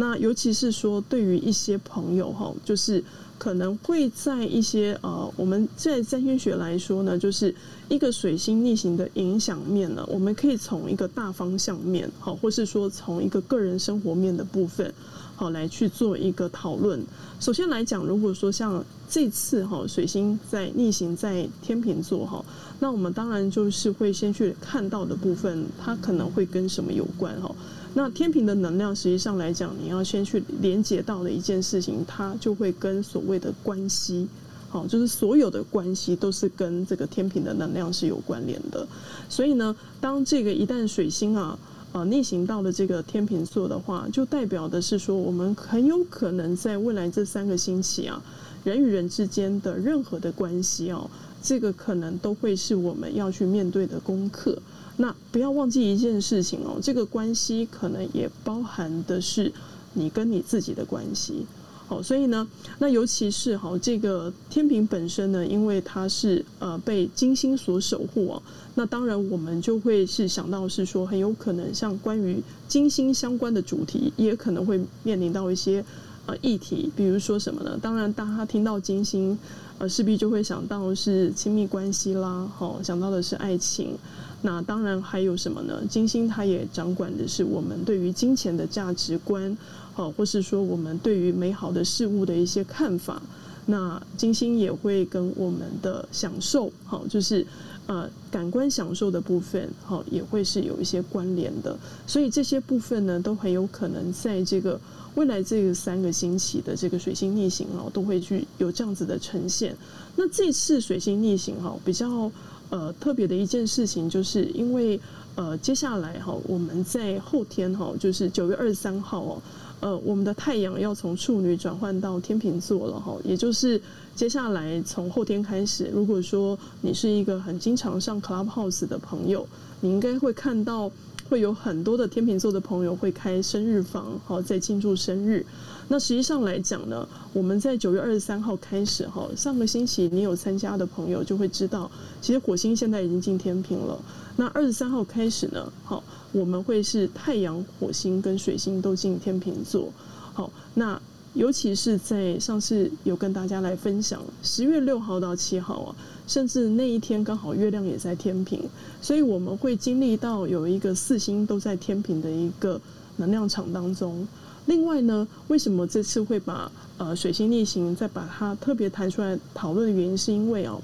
[0.00, 3.02] 那尤其是说对于一些朋友哈，就是
[3.36, 7.52] 可能会在一些呃，我们在占星学来说呢，就是
[7.88, 14.94] 一个水星逆行的影响面呢，我们可以从一个大方向面好，或是说从一个个人生活面的部分
[15.34, 17.04] 好来去做一个讨论。
[17.40, 22.44] 首先来讲，如果说像这次哈水星在逆行在天秤座哈。
[22.80, 27.52] 那我们当然就是会先去看到的部分，它可能会跟什么有关哈？
[27.98, 34.28] 那天秤的能量实际上来讲，你要先去连接到的一件事情，它就会跟所谓的关系，
[34.68, 38.86] 好，就是所有的关系都是跟这个天秤的能量是有关联的。
[39.28, 41.58] 所以呢，当这个一旦水星啊
[41.90, 48.22] 啊逆行到了这个天秤座的话，就代表的是说，我们很有可能在未来这三个星期啊，
[48.62, 51.10] 人与人之间的任何的关系哦。
[51.42, 54.56] 这个可能都会是我们要去面对的功课。
[55.00, 59.52] 那不要忘记一件事情哦，这个关系可能也包含的是
[59.92, 61.46] 你跟你自己的关系。
[61.86, 62.46] 好，所以呢，
[62.80, 68.42] 那尤其是哈，这个天秤本身呢，因为它是呃被金星所守护哦，
[68.74, 75.82] 那当然我们就会是想到是说，很有可能像关于金星相关的主题，也可能会面临到一些
[76.26, 77.78] 呃议题，比如说什么呢？
[77.80, 79.38] 当然，当他听到金星。
[79.80, 83.96] 呃，势必就会想到是亲密关系啦，好，想到的是爱情。
[84.42, 85.82] 那当然还有什么呢？
[85.88, 89.56] 金星它也掌管的是我们对于金钱的价值观，
[89.94, 93.20] 好，或是说我们对于美好的事物的一些看法。
[93.66, 97.46] 那金星也会跟我们的享受，好，就是
[97.86, 101.76] 呃感官享受的部分，好，也会是有一些关联的。
[102.06, 104.80] 所以这些部分呢，都很有可能在这个。
[105.14, 109.74] 未来这个三个星期的这个水星逆行哦，都会去有这样子的呈现。
[110.14, 112.30] 那这次水星逆行哈，比较
[112.70, 114.98] 呃特别的一件事情，就是因为
[115.34, 119.42] 呃接下来哈，我们在后天哈，就是九月二十三号哦，
[119.80, 123.80] 呃我们的太阳要从处女转换到天秤座了哈，也就是
[124.14, 129.46] 接下来从后天开始，如果说你是一个很经常上 Clubhouse 的朋友，
[129.80, 130.90] 你应该会看到。
[131.28, 135.44] 会有很多的天秤座的朋友会开生日房，好，在庆祝生日。
[135.88, 143.98] 那实际上来讲呢，我们在九月二十三号开始，哈，上个星期你有参加的朋友就会知道，其实火星现在已经进天秤了。
[144.36, 149.90] 那二十三号开始呢，好，我们会是太阳、火星跟水星都进天秤座。
[150.32, 151.00] 好，那
[151.34, 155.94] 尤其是在上次有跟大家来分享，十月六号到七号啊。
[156.26, 158.60] 甚至那一天刚好月亮也在天秤，
[159.00, 162.78] 所以我们会经历到有一个四星都在天秤的一个
[163.16, 164.28] 能量场当中。
[164.66, 170.82] 另外呢，为什么这次会把呃水星逆行再把它特别弹出来讨论的原因，是因为哦，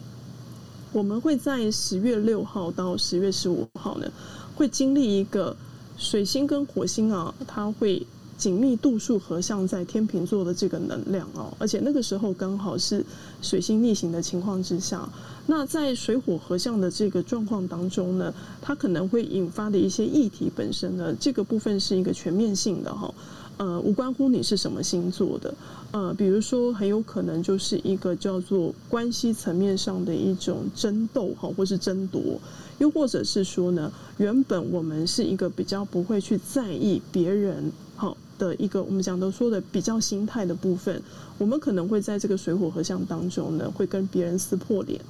[0.93, 4.11] 我们会在十月六号到十月十五号呢，
[4.55, 5.55] 会经历一个
[5.99, 8.07] 水星跟火星啊，它会。
[8.45, 13.03] 紧密度数合相在天秤座的这个能量哦，而且那个时候刚好是
[13.41, 15.09] 水星逆行的情况之下，
[15.47, 23.15] 那在水火合相的这个状况当中呢，它可能会引发的一些议题本身呢，这个部分是一个全面性的哈。
[23.57, 25.55] 呃，无关乎你是什么星座的，
[25.93, 32.21] 呃，比如说很有可能就是一个叫做关系层面上的一种争斗哈，或是争夺，
[32.79, 37.71] 又或者是说呢，原本我们是一个比较不会去在意别人
[38.39, 41.03] 的一个，我们讲都说的比较心态的部分，
[41.39, 45.01] 我们可能会在这个水火合相当中呢，会跟别人撕破脸。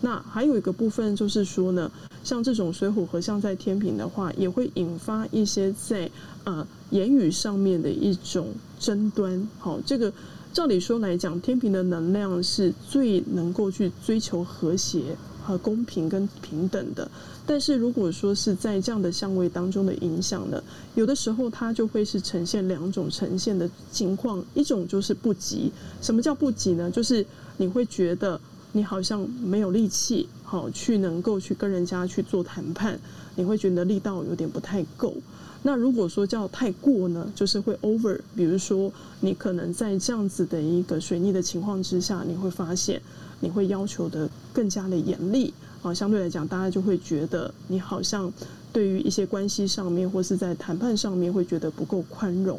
[0.00, 1.90] 那还有一个部分就是说呢，
[2.22, 6.08] 像这种水火合相在天秤的话，也会引发一些在
[6.44, 9.48] 呃言语上面的一种争端。
[9.58, 10.12] 好，这个
[10.52, 15.16] 照理说来讲，天秤的能量是最能够去追求和谐
[15.48, 17.10] 和公平跟平等的。
[17.46, 20.62] 但是如果说是在这样的相位当中的影响呢，
[20.94, 25.72] 有的时候它就会是呈现两种呈现的情况，一种就是不急。
[26.02, 26.90] 什么叫不急呢？
[26.90, 27.24] 就是
[27.56, 28.38] 你会觉得。
[28.72, 33.00] 你好像没有力气，好去能够去跟人家去做谈判，
[33.34, 35.14] 你会觉得力道有点不太够。
[35.62, 38.20] 那如果说叫太过呢，就是会 over。
[38.36, 43.00] 比如说，你可能在这样子的一个水逆的情况之下，你会发现
[43.40, 45.92] 你会要求的更加的严厉啊。
[45.92, 48.32] 相对来讲，大家就会觉得你好像
[48.72, 52.58] 对于一些关系上面或是在谈判上面会觉得不够宽容。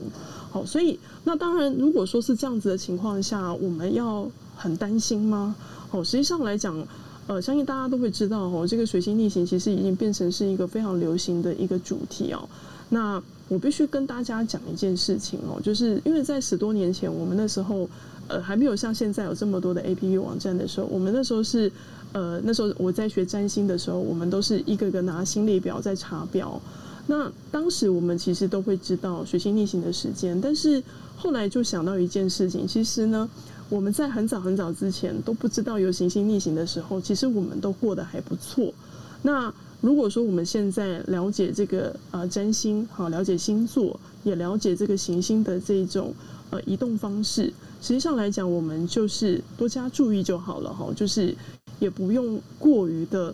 [0.51, 5.55] 好，所以那当然，如果说是这样子的情况下，我们要很担心吗？
[5.91, 6.75] 哦，实际上来讲，
[7.27, 12.49] 呃，相信大家都会知道，哦，这个水星逆行其实已经变成是一个非常流行的一个主题哦。
[12.89, 17.87] 那我必须跟大家讲一件事情哦，就是因为在十多年前，我们那时候
[18.29, 21.69] 呃还没有像现在有这么多的 APP 网站的时候，我们那时候是
[22.13, 26.61] 呃那时候我在学占星的时候，我们都是一个个拿星列表在查表。
[27.07, 30.81] 那当时我们其实都会知道水星逆行的时间，但是
[31.17, 33.29] 后来就想到一件事情，其实呢。
[33.69, 38.73] 我们在很早很早之前都不知道有行星逆行的时候，其实我们都过得还不错。
[39.21, 46.11] 那如果说我们现在了解这个呃占星，好了解星座，也了解这个行星的这种
[46.49, 51.35] 呃移动方式，实际上来讲，我们就是多加注意就好了哈，就是
[51.79, 53.33] 也不用过于的。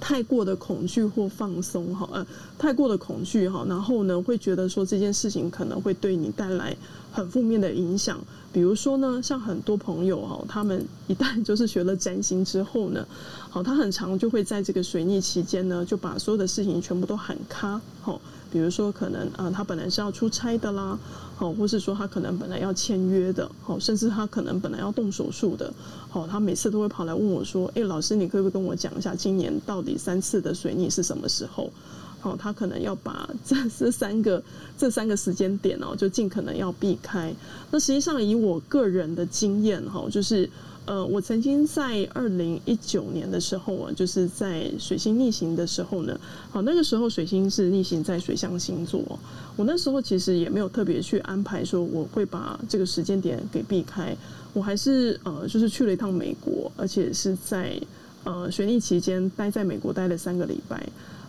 [0.00, 2.26] 太过的恐惧或放松哈，呃，
[2.58, 6.76] 太过的恐惧哈，然后呢，会觉得说这件事情可能会对你带来
[7.10, 8.20] 很负面的影响。
[8.52, 13.06] 比如说呢，像很多朋友哈，他们一旦就是学了占星之后呢，
[13.48, 18.20] 好，他很常就会在这个水逆期间呢，就把所有的事情全部都喊卡，好。
[18.54, 20.96] 比如说，可能啊，他本来是要出差的啦，
[21.34, 25.74] 好，或是说他可能本来要签约的，好，甚至他可能本来要动手术的，
[26.08, 31.68] 好，他每次都会跑来问我说：“哎，老师，你可不可以跟我讲一下，今年到底三次的水逆是什么时候？”
[32.22, 34.40] 好，他可能要把这这三个
[34.78, 37.34] 这三个时间点哦，就尽可能要避开。
[37.72, 40.48] 那实际上以我个人的经验哈，就是。
[40.86, 46.18] 呃，我曾经在二零一九年的时候啊，就是在水星逆行的时候呢，
[46.50, 49.00] 好，那个时候水星是逆行在水象星座，
[49.56, 54.14] 我那时候其实也没有特别去安排说我会把这个时间点给避开，
[54.52, 57.80] 我还是呃，就是去了一趟美国，而且是在
[58.24, 60.86] 呃水逆期间待在美国待了三个礼拜。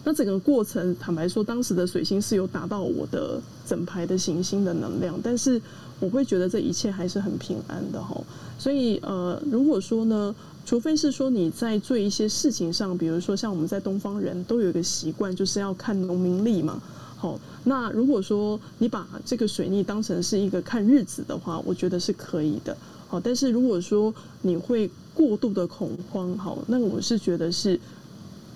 [0.08, 5.60] 那整个过程，坦白说，当时的水星是有达到我的整排的行星的能量，但是
[6.00, 8.22] 我会觉得这一切还是很平安的哈。
[8.58, 10.34] 所以呃，如果说呢，
[10.66, 16.82] 除非是说你在做一些事情上，比如说像我们在东方人都有一个习惯，就是要看农民历嘛。
[17.18, 22.76] 好，那如果说你把这个水逆当成是一个看日子的话，我觉得是可以的。
[23.08, 27.80] 好，但是如果说你会过度的恐慌，好，那我是觉得是。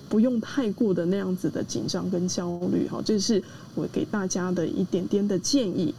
[0.09, 3.39] 不用太过的那样子的紧张跟焦虑好，这是
[3.75, 5.93] 我给大家的一点点的建议。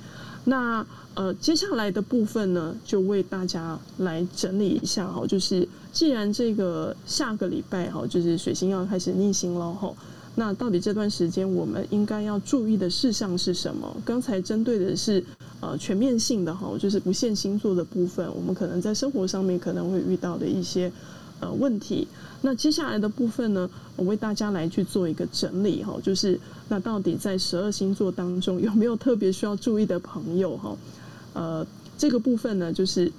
[0.45, 9.93] 那呃，接下来的部分呢，就为大家来整理一下哈，就是既然这个下个礼拜哈，就是水星要开始逆行了哈，
[10.37, 13.97] 那到底这段时间我们应该要注意的事项是什么？
[14.05, 15.23] 刚才针对的是
[15.61, 20.91] 呃全面性的哈，就是不限星座的部分，我们可能在生活上面可能会遇到的一些。
[21.43, 22.07] 呃，问题。
[22.43, 26.39] 那接下来的部分呢，我为大家来去做一个整理哈，就是
[26.71, 30.77] 那到底在十二星座当中有没有特别需要注意的朋友哈？
[31.35, 31.67] 呃，
[31.99, 33.11] 这个部分呢，就是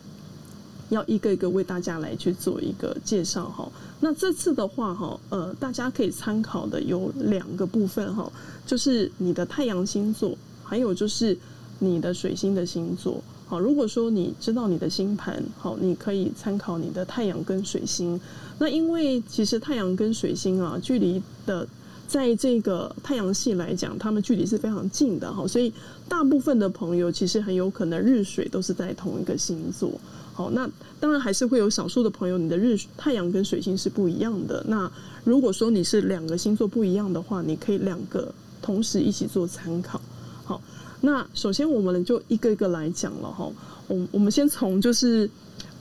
[0.88, 3.70] 要一个一个为大家来去做一个介绍哈。
[4.00, 8.32] 那这次的话哈，呃，大家可以参考的有两个部分哈，
[8.66, 11.38] 就是你的太阳星座，还有就是
[11.80, 13.22] 你的水星的星座。
[13.48, 18.18] 好，如果说你知道你的星盘，好，你可以参考你的太阳跟水星。
[18.60, 21.68] 那因为其实太阳跟水星啊，距离的
[22.12, 25.71] 在这个太阳系来讲，他们距离是非常近的哈，所以
[26.10, 29.89] 大部分的朋友其实很有可能日水都是在同一个星座。
[30.34, 30.69] 好，那
[31.00, 34.62] 当然还是会有少数的朋友，你的日太阳跟水星是不一样的。
[34.67, 34.91] 那
[35.24, 40.02] 如果说你是两个星座不一样的话，你可以两个同时一起做参考。
[40.43, 40.62] 好。
[41.04, 43.50] 那首先我们就一个一个来讲了哈。
[43.88, 45.28] 我我们先从就是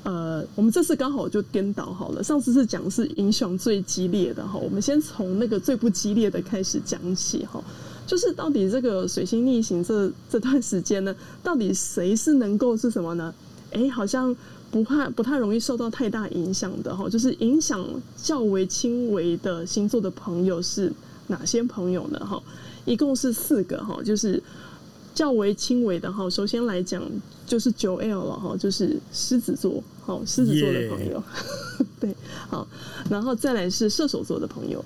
[0.02, 2.22] 呃，我们这次刚好就颠倒好了。
[2.22, 7.62] 上次是讲是影响最激烈的哈，我们先从那个最不激烈的开始讲起哈。
[8.06, 13.32] 就是到底这个水星逆行这这段时间呢，到底谁是能够是什么呢？
[13.72, 14.34] 哎，好像
[14.70, 17.08] 不怕不太容易受到太大影响的哈。
[17.08, 17.84] 就是影响
[18.16, 20.92] 较为轻微的星座的朋友是
[21.28, 22.18] 哪些朋友呢？
[22.18, 22.42] 哈，
[22.84, 24.42] 一共是四个哈，就是
[25.20, 26.30] 较为轻微的哈。
[26.30, 27.02] 首先来讲
[27.46, 31.22] 就是九 L 了哈，就是狮子座，好，狮子座的朋友.
[32.00, 32.16] 对，
[32.48, 32.66] 好，
[33.10, 34.82] 然后再来是射手座的朋友。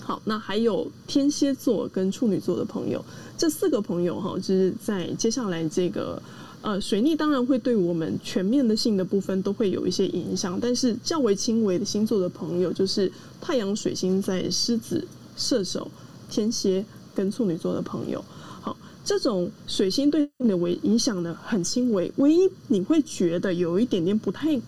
[0.00, 3.02] 好，那还有天蝎座跟处女座的朋友，
[3.38, 6.22] 这四个朋友哈，就是在接下来这个
[6.60, 15.08] 呃水逆，当然会对我们全面的性的部分都会有一些影响，但是较为轻微的星座的朋友，就是太阳水星在狮子、
[15.38, 15.90] 射手、
[16.28, 16.84] 天蝎
[17.14, 18.22] 跟处女座的朋友。
[19.08, 24.60] 这种水星对你的为影响呢很轻微，唯一你会觉得有一点点不太。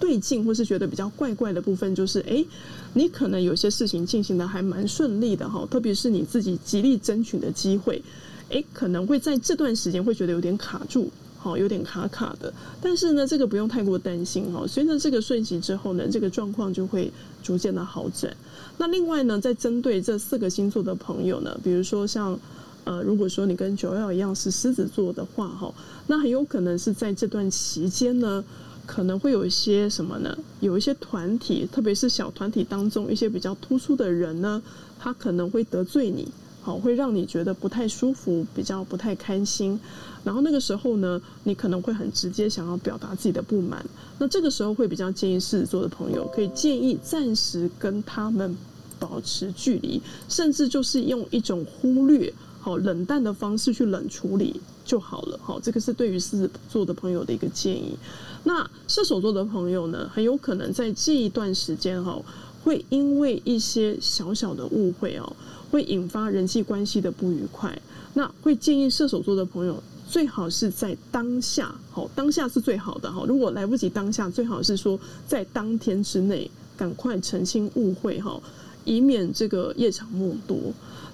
[0.00, 2.44] 对劲，或是觉得比较怪怪的部分，就是哎，
[2.92, 8.02] 你可能有些事情进行的还蛮顺利的哈，特别是你自己极力争取的机会，
[8.50, 12.52] 哎，可能会在这段时间会觉得有点卡住，好，有点卡卡的。
[12.80, 18.36] 但是呢，这个不用太过担心哈，随着这个顺行之后呢，这个状况就会逐渐的好转。
[18.78, 22.36] 那另外呢，在针对这四个星座的朋友呢，比如说像
[22.84, 25.72] 呃，如果说你跟九幺一样是狮子座的话哈，
[26.06, 28.44] 那很有可能是在这段期间呢。
[28.84, 30.36] 可能会有一些什么呢？
[30.58, 34.60] 有一些团体，特别是小团体当中一些比较突出的人呢，
[34.98, 36.26] 他可能会得罪你，
[36.60, 39.78] 好，会让你觉得不太舒服，比较不太开心。
[40.24, 43.86] 然后那个时候呢，你可能会很直接想要表达自己的不满。
[44.18, 48.54] 那这个时候会比较建议狮子座的朋友，可以建议暂时跟他们
[48.98, 55.36] 保持距离，甚至就是用一种忽略、好冷淡的方式去冷处理就好了。
[55.42, 57.98] 好，这个是对于狮子座的朋友的一个建议。
[58.44, 62.22] 那射手座的朋友呢，很有可能在这一段时间哈，
[62.62, 65.32] 会因为一些小小的误会哦，
[65.72, 67.76] 会引发人际关系的不愉快。
[68.14, 73.24] 那会建议射手座的朋友，最好是在当下，好，当下是最好的哈。
[73.26, 74.96] 如果来不及当下，最好是说
[75.26, 78.40] 在当天之内赶快澄清误会哈，
[78.84, 80.56] 以免这个夜长梦多。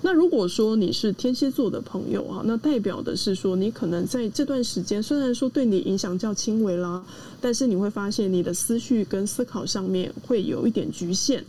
[0.00, 7.04] 那如果说你是天蝎座的朋友啊，那代表的是说你可能在这段时间，虽然说对你影响较轻微啦，
[7.40, 11.42] 但是你会发现你的思绪跟思考上面会有一点局限，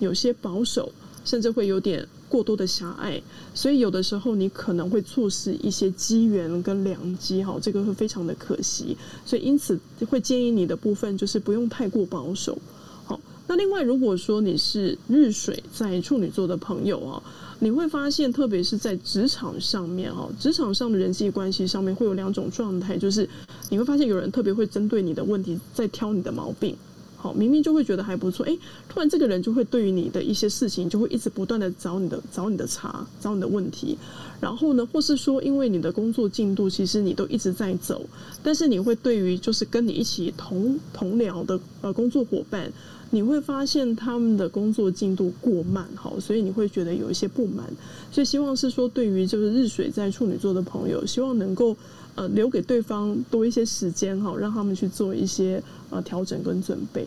[0.00, 0.92] 有些保守，
[1.24, 3.22] 甚至会有点过多的狭隘，
[3.54, 12.58] 所以有的时候你可能会错失一些机缘跟良机哈，这个会非常的可惜，所以因此会建议你的部分就是不用太过保守。
[13.06, 17.22] 好，那另外如果说你是日水在处女座的朋友啊。
[17.60, 23.28] 你会发现，特别是在职场上面哦，职场上的人际关系上面会有两种状态，就是
[23.70, 26.76] 你会发现有人特别会针对你的问题在挑你的毛病。
[27.24, 28.54] 好，明明就会觉得还不错，哎，
[28.86, 33.96] 突然这个人就会对于你的一些事情就会一直不断的找你的找你的茬，找你的问题。
[34.42, 38.04] 然后呢，或是说因为你的工作进度其实你都一直在走，
[38.42, 42.70] 但是你会对于就是跟你一起同同僚的呃工作伙伴。
[43.10, 47.64] 你会发现他们的工作进度过慢，好，所以你会觉得有一些不满，
[48.10, 51.76] 所以希望是说，对于就是日水在处女座的朋友，希望能够
[52.16, 55.62] 呃留给对方多一些时间，好，让他们去做一些
[55.94, 57.06] 呃调整跟准备。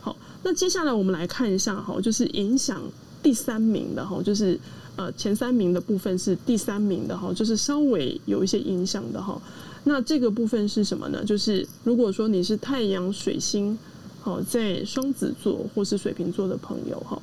[0.00, 2.80] 好，那接下来我们来看一下，哈，就是影响
[3.22, 4.58] 第三名的哈，就是
[4.96, 9.40] 呃前三名的部分是第三名的哈，就是稍微有一些影响的哈。
[9.84, 11.24] 那这个部分是什么呢？
[11.24, 13.78] 就是如果说你是太阳水星。
[14.18, 17.16] 好，在双子座或是水瓶座的朋友哈，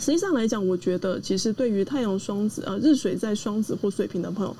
[0.00, 4.56] 实际上来讲，我觉得其实对于太阳双子呃日水在双子或水瓶的朋友，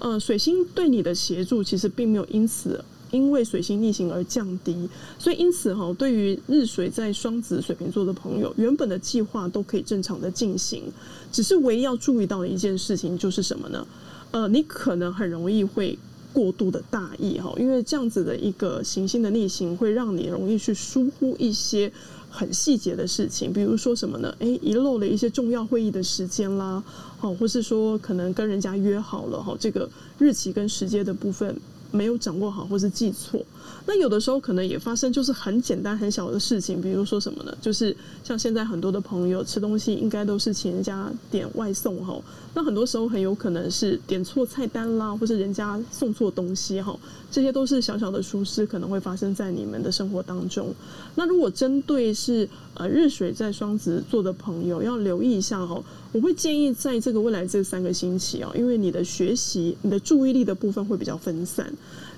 [0.00, 4.88] 呃水星对你的协助其实并没有因此因为水星逆行而降低，
[5.20, 10.82] 所以因此哈，对于日水在双子水瓶座的朋友，原本的计划都可以正常的进行，
[11.30, 13.86] 只是唯一要注意到的一件事情就是什么呢？
[14.32, 15.96] 呃，你可能很容易会。
[16.34, 21.92] 过度的大意哈，因为这样子的一个行星的逆行，会让你容易去疏忽一些
[22.30, 24.34] 很细节的事情，比如说什么呢？
[24.38, 26.82] 诶，遗漏了一些重要会议的时间啦，
[27.18, 29.86] 好，或是说可能跟人家约好了哈，这个
[30.18, 31.54] 日期跟时间的部分。
[31.92, 33.40] 没有掌握好，或是记错，
[33.84, 37.56] 那有的时候可能也发生，就是很简单很小的事情，比如说什么呢？
[37.60, 42.20] 就是像现在很多的朋友吃东西，应该都是请人家点外送哈。
[42.54, 46.96] 那很多时候很有可能是点错菜单啦，或是人家送错东西哈。
[47.30, 50.72] 这些都是小小的疏失，可能会发生在你们的生活当中。
[51.14, 55.82] 那如果针对是呃日水在双子座的朋友，要留意一下哦。
[56.12, 61.72] 我会建议在这个未来这三个星期啊，因为你的学习、你的注意力的部分会比较分散，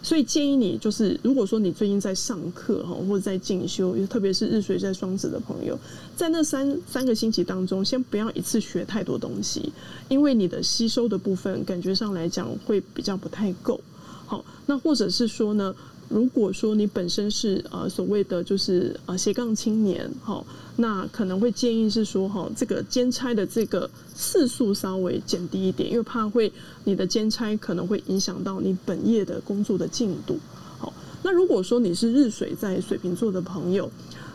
[0.05, 5.77] 所以建议你就是，如果说你最近在上课哈，或者在进修，特别是日水在双子的朋友，
[6.15, 9.73] 在那三三个星期当中，先不要一次学太多东西，
[10.11, 13.81] 因为你的吸收的部分感觉上来讲会比较不太够。
[14.27, 15.75] 好，那或者是说呢，
[16.15, 20.47] 如果说你本身是呃所谓的就是呃斜杠青年，好。
[20.77, 26.53] 那可能会建议是说，哈，这个兼差的这个次数稍微减低一点，因为怕会
[26.83, 30.37] 你的兼差可能会影响到你本业的工作的进度。
[30.77, 30.93] 好，
[31.23, 33.89] 那如果说你是日水在水瓶座的朋友，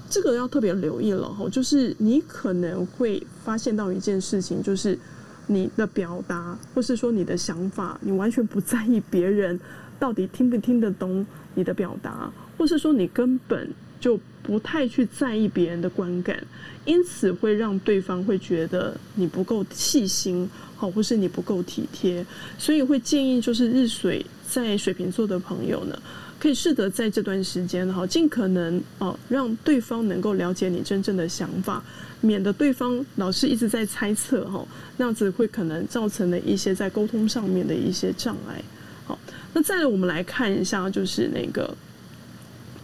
[0.10, 4.98] 这个要特别留意了哈，就是你可能会发现到一件事情，就是
[5.48, 9.60] 你的表达或是说你的想法，你完全不在意别人
[10.00, 13.70] 到底听不听得懂你的表达，或是说你根本
[14.00, 14.20] 就。
[14.42, 16.42] 不太去在意别人的观感，
[16.84, 22.26] 因此会让对方会觉得你不够细心，好，或是你不够体贴，
[22.58, 26.02] 所以会建议就是日水在水瓶座的朋友呢，
[26.40, 31.84] 可以试着在这段时间哈，尽可能哦让对方能够了解你真正的想法，
[32.22, 34.66] 免得对方老是一直在猜测哈，
[34.98, 38.64] 那样子会可能造成了一些在沟通上面的一些障碍。
[39.06, 39.20] 好，
[39.54, 41.76] 那再我们来看一下，就是那个。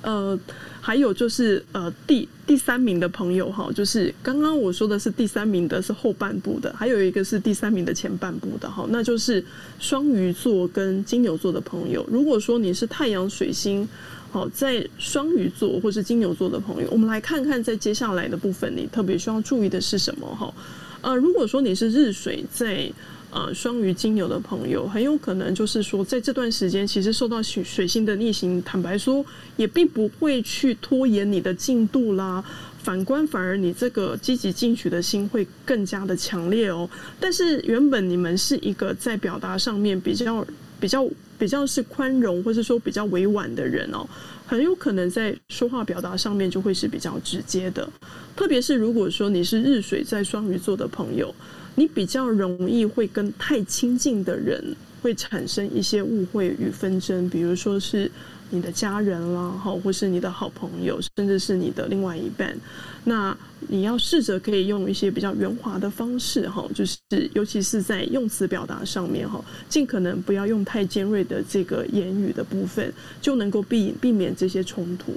[0.02, 0.38] 呃，
[0.82, 9.44] 还有就是呃，第第三名的朋友哈，就是刚刚我说的是第三名的是后半部的，还有一个是第三名的前半部的哈，那就是
[9.80, 12.06] 双鱼座跟金牛座的朋友。
[12.08, 13.90] 如果说你是太阳水星
[14.30, 20.54] 好在双鱼座或是金牛座的朋友，我们来看看在接下来的部分，你特别需要注意的是什么哈？
[21.02, 22.92] 呃，如果说你是日水在。
[23.36, 29.26] 呃，双鱼金牛的朋友很有可能就是说，在这段时间，其实受到水水星的逆行，坦白说，
[29.58, 32.42] 也并不会去拖延你的进度啦。
[32.82, 36.90] 反观，反而你这个积极进取的心会更加的强烈哦。
[37.20, 40.48] 但是，原本你们是一个在表达上面比较、
[40.80, 41.06] 比较、
[41.38, 44.08] 比较是宽容，或者说比较委婉的人哦，
[44.46, 47.90] 很有可能在说话表达上面就会是比较直接的。
[48.36, 51.34] 特别是如果说你是日水在双鱼座的朋友。
[51.78, 54.64] 你比较容易会跟太亲近的人
[55.02, 58.10] 会产生一些误会与纷争，比如说是
[58.50, 62.56] 你的家人啦，哈，或是你的好朋友，甚至是你的另外一半。
[63.04, 63.36] 那
[63.68, 66.98] 你要试着可以用一些比较圆滑的方式，哈，就是
[67.34, 75.14] 尤其是在用词表达上面，哈，尽可能不要用太尖锐的这个言语的部分，就能够避避免这些冲突。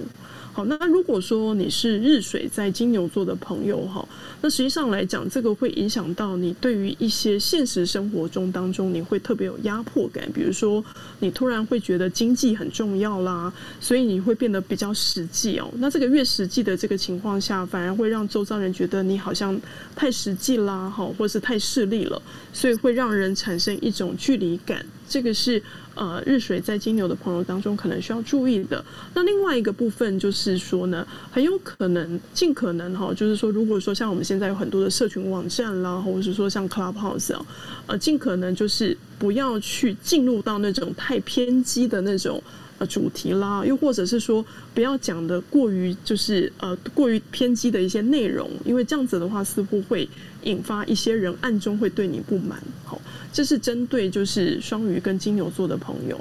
[0.52, 4.06] 好，那如果说你是日水在金牛座的朋友哈，
[4.40, 10.28] 那实际上来讲，这个会影响到你对于一些现实生活中当中，你会特别有压迫感。
[10.32, 10.84] 比如说，
[11.20, 15.70] 你突然会觉得经济很重要啦，所以你会变得比较实际哦。
[15.76, 19.56] 那这个越实际的这个情况下，反而会让周遭人觉得你好像
[19.94, 22.20] 太实际啦，哈，或是太势利了，
[22.52, 24.84] 所以会让人产生一种距离感。
[25.08, 25.62] 这个是。
[25.94, 28.84] 呃，日水在金牛的朋友当中，可能需要注意的。
[29.14, 37.44] 那另外一个部分就是说呢，很有可能尽可能哈，就是说，如果说像我们现在有很多的社群网站啦，或者是说像 Clubhouse 啊，
[37.88, 42.40] 呃，尽可能就是不要去进入到那种太偏激的那种
[42.78, 50.08] 呃主题啦，又或者是说不要讲的过于就是呃过于偏激的一些内容，因为这样子的话似乎会
[50.44, 53.02] 引发一些人暗中会对你不满，好。
[53.32, 56.18] 这是针对就是双鱼跟金牛座的朋友。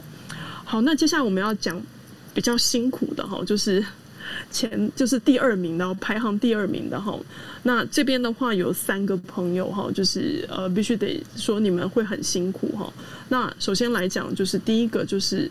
[0.64, 1.82] 好，那接下来我们要讲
[2.34, 3.84] 比较辛苦的哈，就是
[4.52, 7.18] 前就是第二名的排行第二名的哈。
[7.64, 12.92] 那这边的话有三个朋友哈，就是呃必须得说你们会很辛苦哈。
[13.30, 15.50] 那首先来讲就是第一个就是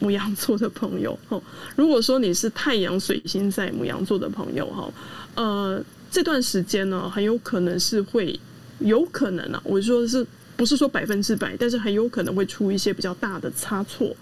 [0.00, 1.40] 牡羊座的朋友哈。
[1.76, 4.92] 如果说你是太阳水星在牡羊座的朋友哈，
[5.36, 5.80] 呃
[6.10, 8.38] 这段时间呢很有可能是会
[8.80, 10.26] 有可能啊，我说的是。
[10.58, 14.14] 不是说百分之百，但是很有可能会出一些比较大的差错。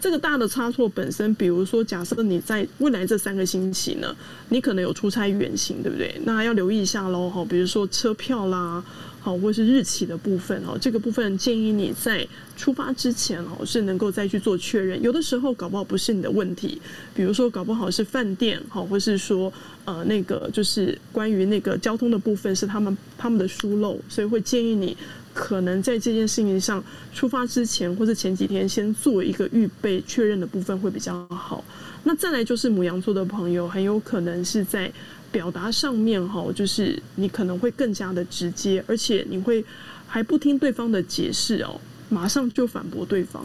[0.00, 4.16] 这个大的差错本身，比如说，假设你在未来这三个星期呢，
[4.48, 6.18] 你可能有出差远行，对不对？
[6.24, 8.82] 那要留意一下喽，哈，比如说车票啦。
[9.24, 12.26] 好，或是日期的部分哦，这个部分建议你在
[12.56, 15.00] 出发之前哦，是能够再去做确认。
[15.00, 16.82] 有的时候搞不好不是你的问题，
[17.14, 19.52] 比如说搞不好是饭店，好，或是说
[19.84, 24.96] 呃那个就是关于那个交通的部分是他们他们的疏漏，所以会建议你
[25.32, 31.64] 可能在这件事情上出发之前或是前几天先做一个预备确认的部分会比较好。
[32.04, 34.92] 那再来就是母羊座的朋友，很有可能是在。
[35.32, 39.64] 表达上面哈，就是你可能会更加的直接，而且你会
[40.06, 41.80] 还不听对方的解释哦，
[42.10, 43.42] 马上就反驳对方。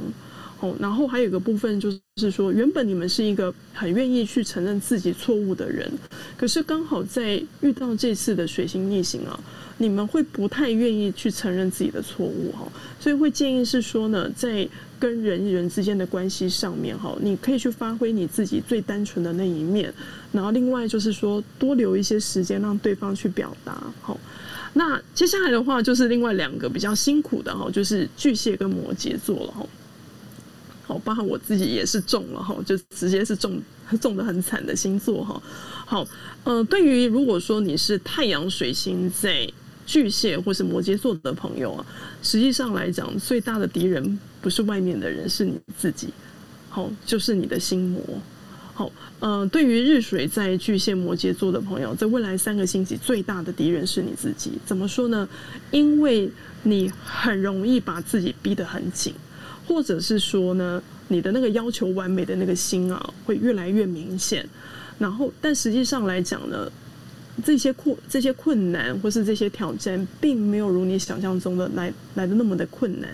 [0.59, 5.91] 哦，然后还有一个部分就是说，原本你们是一个很愿意去承认自己错误的人，
[6.35, 9.39] 可是刚好在遇到这次的水星逆行啊，
[9.77, 12.67] 你们会不太愿意去承认自己的错误哈，
[12.99, 14.67] 所以会建议是说呢，在
[14.99, 19.93] 跟人与人之间的关系上面哈，你可以去发挥你自己最单纯的那一面，
[20.31, 24.19] 然后另外就是说多留一些时间让对方去表达好。
[24.73, 29.63] 那接下来的话就是另外两个比较辛苦的哈，就是巨蟹跟摩羯座了哈。
[30.87, 33.61] 好，包括我自己也是中了哈，就直接是中
[33.99, 35.41] 中得很惨的星座哈。
[35.85, 36.07] 好，
[36.45, 39.45] 呃，对于如果说你是太阳水星在
[39.85, 41.85] 巨蟹或是摩羯座的朋友啊，
[42.23, 46.07] 实际上来讲，最大的敌人不是外面的人，是你自己。
[46.69, 48.01] 好，就是你的心魔。
[48.73, 54.53] 好，呃，对于日水在巨蟹摩羯座的朋友，在未来三个星期最大的敌人是你自己。
[54.65, 55.27] 怎么说呢？
[55.71, 56.31] 因为
[56.63, 59.13] 你很容易把自己逼得很紧。
[59.67, 64.47] 或者是说呢，你的那个要求完美的那个心啊，会越来越明显。
[64.97, 66.71] 然后，但实际上来讲呢，
[67.43, 73.09] 这些困这些困难或是这些挑战，并没有如你想象中的来来的那么的困难。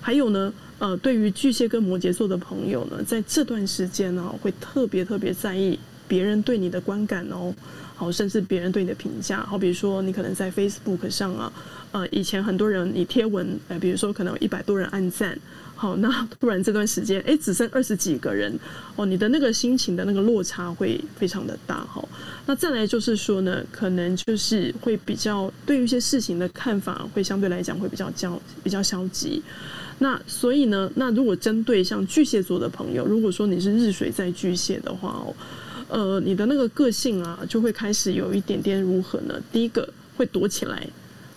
[0.00, 5.78] 还有呢，呃，对于巨蟹跟摩羯座的朋友呢，在这段时间呢，会特别特别在意
[6.08, 7.54] 别人对你的观感哦。
[7.94, 11.52] 好，甚至别人对你的评价，好，比如说你可能在 Facebook 上啊，
[11.90, 15.36] 呃，以前很多人你贴文，呃，比如说可能一百多人按赞。
[15.74, 18.56] 好，那突然这段时间，哎，只剩二十几个人，
[18.94, 22.08] 哦，你的那个心情的那个落差会非常的大，哈。
[22.46, 29.42] 那再来就是说呢，可能就是会比较对于一些事情的看法，会相对来讲会比较焦比较消极。
[29.98, 35.34] 那所以呢，那如果针对像巨蟹座的朋友，如果说你是日水在巨蟹的话，哦，
[35.88, 39.34] 呃，你的那个个性啊，就会开始有一点点如何呢？
[39.50, 40.86] 第一个会躲起来。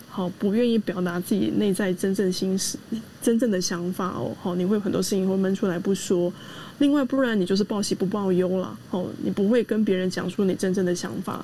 [0.08, 2.76] 好，不愿意表达自己内在真正心思、
[3.22, 4.36] 真正的想法哦。
[4.42, 6.30] 好，你会很多事情会闷出来不说。
[6.80, 8.78] 另外，不然你就是报喜不报忧了。
[8.90, 11.42] 哦，你不会跟别人讲出你真正的想法。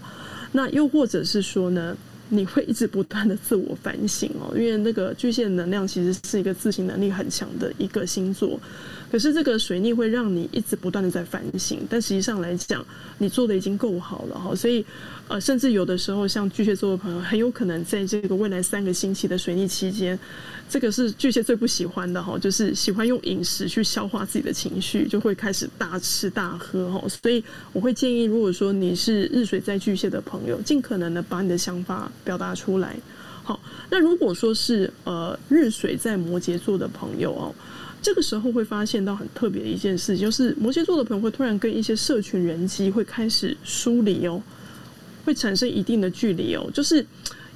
[0.52, 1.96] 那又或者是说呢，
[2.28, 8.60] 你会一直不断的自我反省哦，因为那个巨蟹能量其实是一个自省能力很强的一个星座。
[9.10, 12.84] 可是这个水逆会让你一直不断的在反省，但实际上来讲，
[13.18, 14.54] 你做的已经够好了哈。
[14.54, 14.84] 所以。
[15.30, 20.18] 呃，甚至有的时候，像巨蟹座的朋友，很有可能在这个未来三个星期的水逆期间，
[20.70, 27.06] 这个是巨蟹最不喜欢的哈，就是喜欢用饮食去消化自己的情绪，就会开始大吃大喝哈。
[27.22, 27.44] 所以
[27.74, 32.96] 我会建议，如果说你是日水在巨蟹的朋友，尽可能的把你的想法表达出来。
[33.42, 37.54] 好，那如果说是呃日水在摩羯座的朋友哦，
[38.02, 44.42] 这个时候会发现到很特别的一件事，就是摩羯座的朋友会突然跟一些社群人机会开始疏离哦。
[45.24, 47.04] 会产生一定的距离哦，就是。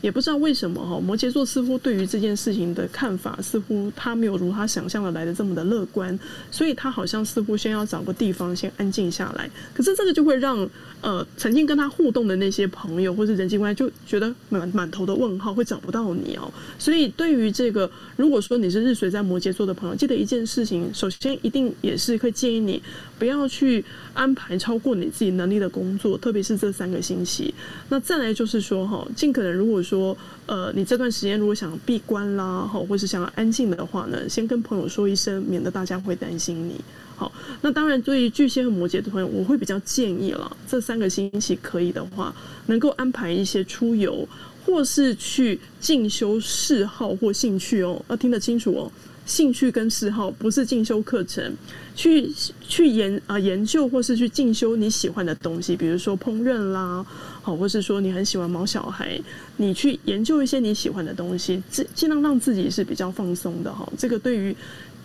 [0.03, 6.18] 也不知道为什么哈，摩羯座似乎对于这件事情的看法，似乎他没有如他想象的来的这么的乐观，
[6.51, 9.49] 所以他好像似乎先要找个地方先安静下来。
[9.72, 10.68] 可是这个就会让
[11.03, 16.50] 呃曾经跟他互动的那些朋友或是人际关系就觉得满满头的问号，会找不到你哦。
[16.78, 22.82] 所以对于这个，如果说你是日水在摩羯座的朋友，记得一件事情，首先一定也是会建议你
[23.18, 23.84] 不要去
[24.14, 27.53] 安排超过你自己能力的工作，特别是这三个星期。
[27.90, 30.16] 那再来就是说哈，尽可能如果说。
[30.44, 36.74] 呃，你这段时间如果想闭关啦，好，或是想要安静的话呢，先跟朋友说一声，免得大家会担心你。
[37.22, 42.34] 好，那当然对于巨蟹和摩羯的朋友，我会比较建议了，这三个星期可以的话，
[42.66, 44.28] 能够安排一些出游，
[44.66, 48.90] 或是去进修嗜好或兴趣哦，要听得清楚哦。
[49.24, 51.54] 兴趣跟嗜好不是进修课程，
[51.94, 52.28] 去
[52.60, 57.06] 去研啊研究或是去进修你喜欢的东西，比如说烹饪啦，
[57.40, 59.16] 好，或是说你很喜欢毛小孩，
[59.58, 63.88] 你去研究一些你喜欢的东西，尽尽量让自己是比较放松的哈。
[63.96, 64.54] 这个对于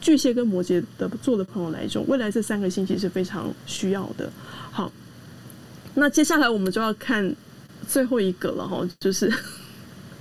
[0.02, 4.32] 巨蟹跟摩羯的座的朋友来说，未来这三个星期是非常需要的。
[4.72, 4.92] 好，
[5.96, 7.36] 那接下来我们就要看
[7.88, 9.32] 最后一个了哈，就是。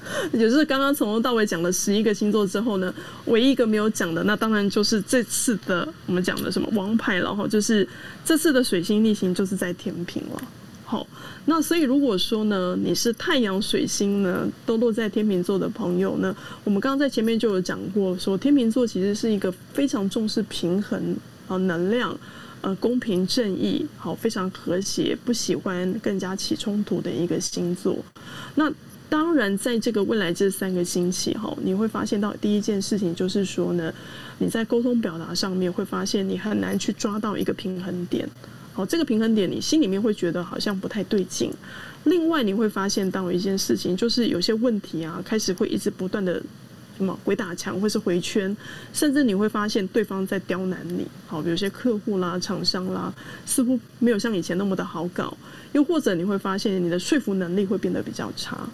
[0.33, 7.85] 也就是刚刚从头到尾讲了十一个星座之后呢，唯一一个没有讲的，那当然就是这次的我们讲的什么王牌了哈，就是
[8.25, 10.41] 这次的水星逆行就是在天秤了。
[10.89, 11.05] 好，
[11.47, 21.17] 那所以如果说呢，你是太阳水星呢都落在天秤座的朋友呢，我们刚刚在前面就有讲过，说天秤座其实是一个非常重视平衡
[21.49, 22.17] 啊能量，
[22.61, 27.99] 呃公平正义，好非常和谐，不喜欢更加起冲突的一个星座。
[28.55, 28.73] 那
[29.09, 33.93] 当然，在这个未来这三个星期哈，你会发现到第一件事情就是说呢，
[34.39, 38.29] 你在沟通表达上面会发现你很难去抓到一个平衡点。
[38.77, 41.51] 好，这个平衡点你心里面会觉得好像不太对劲。
[42.05, 46.35] 另外，你会发现到一件事情，就是有些问题啊，开始会一直不断的
[46.99, 48.55] 什么鬼打墙，或是回圈，
[48.93, 51.07] 甚至你会发现对方在刁难你。
[51.27, 53.11] 好，比如些客户啦、厂商啦，
[53.47, 55.35] 似乎没有像以前那么的好搞，
[55.73, 58.69] 又或者你会发现你的说服能力会变得比较差。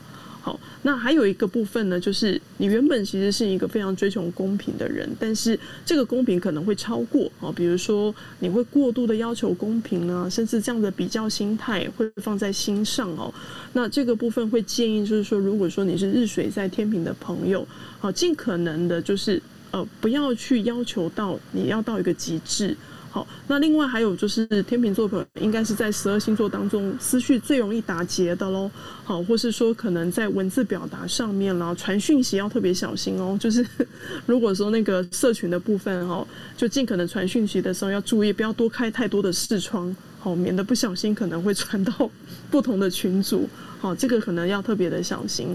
[0.45, 13.33] 好，那还有一个部分呢，就是你原本其实是一个非常追求公平的人，但是这个公平可能会超过啊，比如说你会过度的要求公平啊，甚至这样的比较心态会放在心上哦。
[13.73, 17.65] 那这个部分会建议就是说，如果说你是日水在天秤的朋友，
[18.01, 19.41] 好，尽可能的就是
[19.71, 22.77] 呃不要去要求到你要到一个极致。
[23.13, 28.71] 好，那另外还有就是天秤座朋友应该是在十二星座当中思绪最容易打结的喽。
[29.05, 33.37] 好，或是说可能在文字表达上面啦，传讯息要特别小心哦。
[33.39, 33.63] 就是
[34.25, 42.11] 如果说那个社群的部分哈，就尽可能传讯息的时候要注意，不要多开太多的视窗，好，免得不小心可能会传到
[42.51, 43.47] 不同的群组。
[43.79, 45.55] 好，这个可能要特别的小心。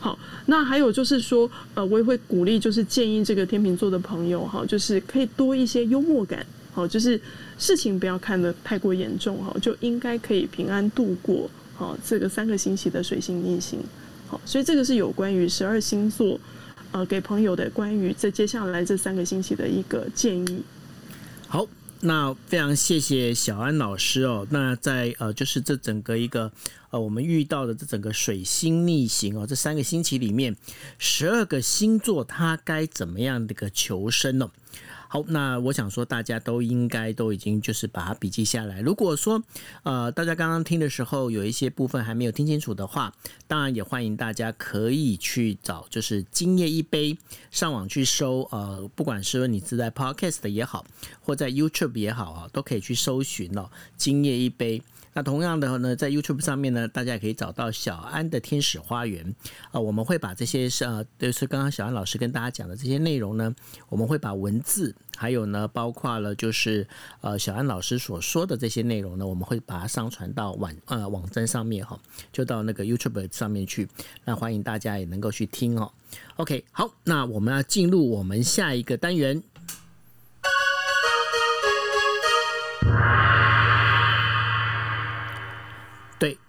[0.00, 6.46] 好，那还有就是说，呃，我也会鼓励，就是建议这个天秤座的朋友哈，就是可以多一些幽默感。
[6.74, 7.20] 好，就是
[7.56, 13.78] 事情不要看得太过严重哈，就应该可以平安度过好这个三个星期的水星逆行。
[14.26, 16.40] 好，所以这个是有关于十二星座
[16.90, 20.62] 呃给朋友的关于这接下来这三个星期的一个建议。
[21.46, 21.64] 好，
[22.00, 24.44] 那非常谢谢小安老师哦。
[24.50, 26.50] 那在呃就是这整个一个
[26.90, 30.56] 呃我们遇到的这整个水星逆行哦，这三个星期里面，
[30.98, 34.50] 十二个星座它该怎么样的一个求生呢？
[35.14, 38.80] 好，那我想说，大家都应该都已经就是把它笔记下来。
[38.80, 39.40] 如果说，
[39.84, 43.14] 呃，大家刚刚听的时候有一些部分还没有听清楚的话，
[43.46, 47.16] 当然也欢迎大家可以去找，就是今夜一杯，
[47.52, 50.84] 上网去搜，呃，不管是你自带 Podcast 也好，
[51.20, 54.82] 或在 YouTube 也好啊，都可以去搜寻哦，今夜一杯。
[55.14, 59.34] 那同样的呢，在 YouTube 上面呢，大家也可以找到小安的天使花园
[59.70, 59.80] 啊。
[59.80, 63.54] 我们会把这些是呃，就是刚刚小安老师跟大家讲的这些内容呢，
[63.88, 66.86] 我们会把文字，还有呢，包括了就是
[67.20, 71.98] 呃，小安老师所说的这些内容呢，我们会把它上传到网呃网站上面哈，
[72.32, 73.88] 就到那个 YouTube 上面去。
[74.24, 75.90] 那欢迎大家也能够去听哦。
[76.36, 79.42] OK，好，那我们要进入我们下一个单元。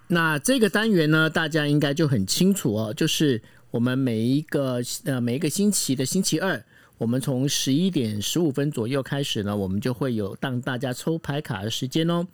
[0.08, 3.42] 那这个单元呢，大家应该就很清楚哦，就是
[3.72, 6.64] 我们每一个呃每一个星期的星期二，
[6.98, 12.28] 我们从十一点十五分左右开始呢，我们就会有让大家抽牌卡的时间哦。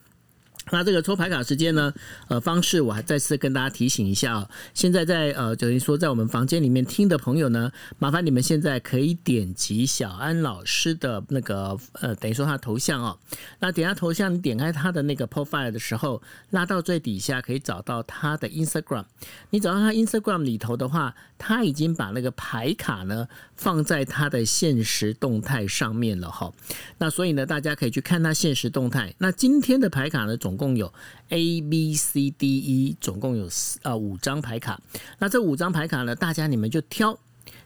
[0.70, 1.92] 那这个抽牌卡时间呢，
[2.30, 4.50] 呃，方式我还再次跟大家提醒一下哦。
[4.76, 13.18] 现在在呃，等于说在我们房间里面听的朋友呢，麻烦你们现在可以点击小安老师的那个呃，等于说他的头像哦。
[13.60, 16.22] 那点下头像，你点开他的那个 profile 的时候，
[16.52, 19.06] 拉到最底下可以找到他的 Instagram。
[19.50, 26.54] 你找到他 Instagram 里头的话，他已经把那个牌卡呢放在他的现实动态上面了哈。
[27.00, 29.14] 那所以呢，大家可以去看他现实动态。
[29.18, 30.92] 那今天的牌卡呢，总共有
[31.30, 34.82] A B C D E，总共有四呃五张牌卡。
[35.20, 37.18] 那这五张牌卡呢，大家你们就挑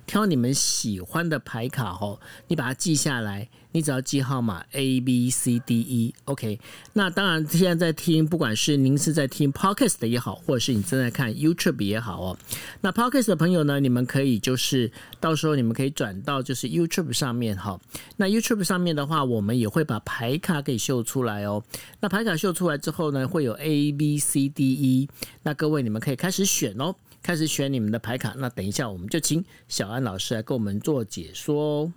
[0.05, 2.19] 挑你们喜欢的牌卡哦，
[2.49, 3.49] 你把它记下来。
[3.76, 6.57] 你只要记号码 A B C D E，OK。
[6.93, 12.38] 那当然，现在在听，不管是您是在听 Podcast 也好，或者是你正在看 YouTube 也好哦。
[12.80, 17.78] 那 Podcast 的朋友呢，你们可以就是到时候你们可以转到就是 YouTube 上面哈。
[18.15, 21.61] 那 YouTube 上面的话，我们也会把牌卡给秀出来哦。
[21.99, 25.09] 那牌卡秀出来之后呢，会有 A B C D E。
[25.43, 28.34] 那各位你们可以开始选哦，开始选你们的牌卡。
[28.38, 31.93] 那等一下我们就请小安老师来给我们做解说哦。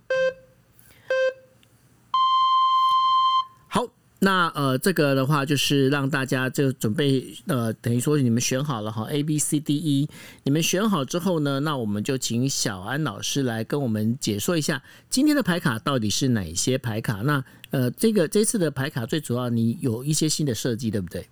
[4.19, 10.09] 那呃，这个的话就是让大家就准备呃，等于说你们选好了哈，A B C D E，
[10.43, 17.21] 你们选好之后呢，那我们就请小安老师来跟我们解说一下今天的牌卡到底是哪些牌卡。
[17.21, 21.25] 那呃，这个这次的牌卡最主要你有一些新的设计，对不对？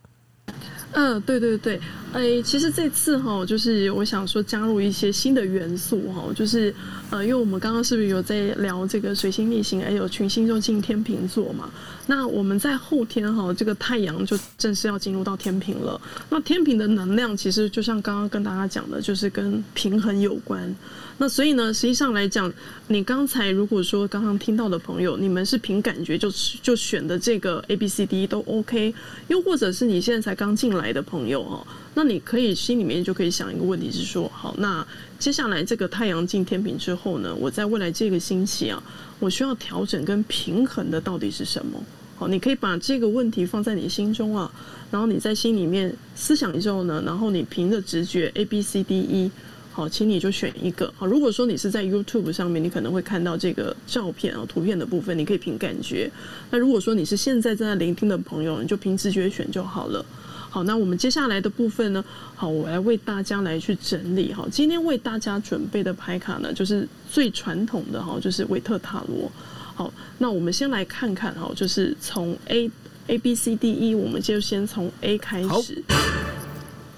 [0.93, 1.79] 嗯，对对对，
[2.13, 6.73] 哎，其实这次哈，就是我想说加入一些新的元素哈，就是
[7.11, 11.69] 呃，因为我们刚刚是不是有在聊这个水星逆行，还有群星就进天秤座嘛？
[12.07, 15.99] 那我们在后天哈，这个太阳就正式要进入到天秤了。
[16.29, 20.73] 那天秤的能量其实就像刚刚跟大家讲的，就是跟平衡有关。
[21.19, 22.51] 那所以呢，实际上来讲，
[22.89, 26.29] 你刚才如果说刚刚听到的朋友，你们是凭感觉就
[26.61, 28.93] 就选的这个 A B C D 都 OK，
[29.27, 31.65] 又或者是你现在才刚进来的朋友哦，
[31.95, 34.85] 那你可以心里面就可以想一个问题是说，好，那
[35.17, 38.83] 接下来这个太阳进天平之后呢，我在未来这个星期啊，
[39.17, 41.83] 我需要调整跟平衡的到底是什么？
[42.15, 44.51] 好，你可以把这个问题放在你心中啊，
[44.91, 49.31] 然后你在心里面思想之后呢，然后你凭着直觉 A B C D E。
[49.77, 50.91] 好，请你就选一个。
[50.97, 56.09] 好，如果说你是在 YouTube 上面，你可能会看到这个照片啊，图片的部分，你可以凭感觉。
[56.49, 60.03] 那如果说你是现在正在聆听的朋友，你就凭直觉选就好了。
[60.49, 62.03] 好，那我们接下来的部分呢？
[62.33, 64.33] 好，我来为大家来去整理。
[64.33, 69.31] 好，今天为大家准备的牌卡呢，就是最传统的哈，就是维特塔罗。
[69.75, 72.71] 好，那我们先来看看哈，就是从 A
[73.05, 75.83] A B C D E，我们就先从 A 开始。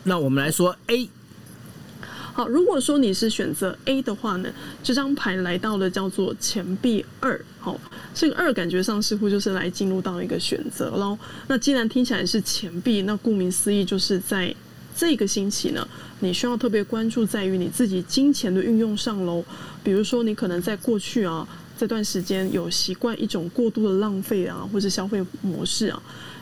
[0.04, 1.10] 那我们来说 A。
[2.40, 4.50] 好，如果说你是选择 A 的话呢，
[4.82, 7.38] 这张牌来到了叫做钱币二。
[7.60, 7.78] 好，
[8.14, 11.20] 这个二感觉上似乎就是来进入到一个选择喽。
[11.50, 14.56] 那既然听起来是钱币，那顾名思义就是在
[14.96, 15.86] 这个星期呢，
[16.22, 19.44] 你需要特别关注在于你自己金钱的运用上喽。
[19.84, 21.46] 比如说，你可能在过去啊
[21.78, 26.02] 这段时间有习惯一种过度的浪费啊，或者消费模式啊。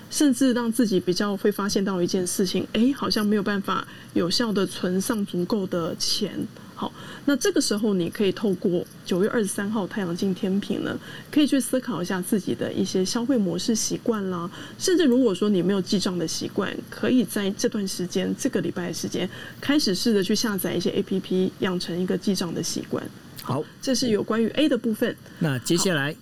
[0.10, 6.48] 甚至让自己比较会发现到一件事情，哎，好像没有办法有效的存上足够的钱。
[6.76, 6.94] 好，
[7.26, 10.96] 那这个时候你可以透过九月二十三号太阳镜天平呢，
[11.32, 14.48] 可以去思考一下自己的一些消费模式习惯啦。
[14.78, 19.28] 甚至如果说你没有记账的习惯，可以在这段时间这个礼拜的时间
[19.60, 23.04] 开始试着去下载一些 APP，养成一个记账的习惯。
[23.42, 25.16] 好，这是有关于 A 的部分。
[25.40, 26.16] 那接下来。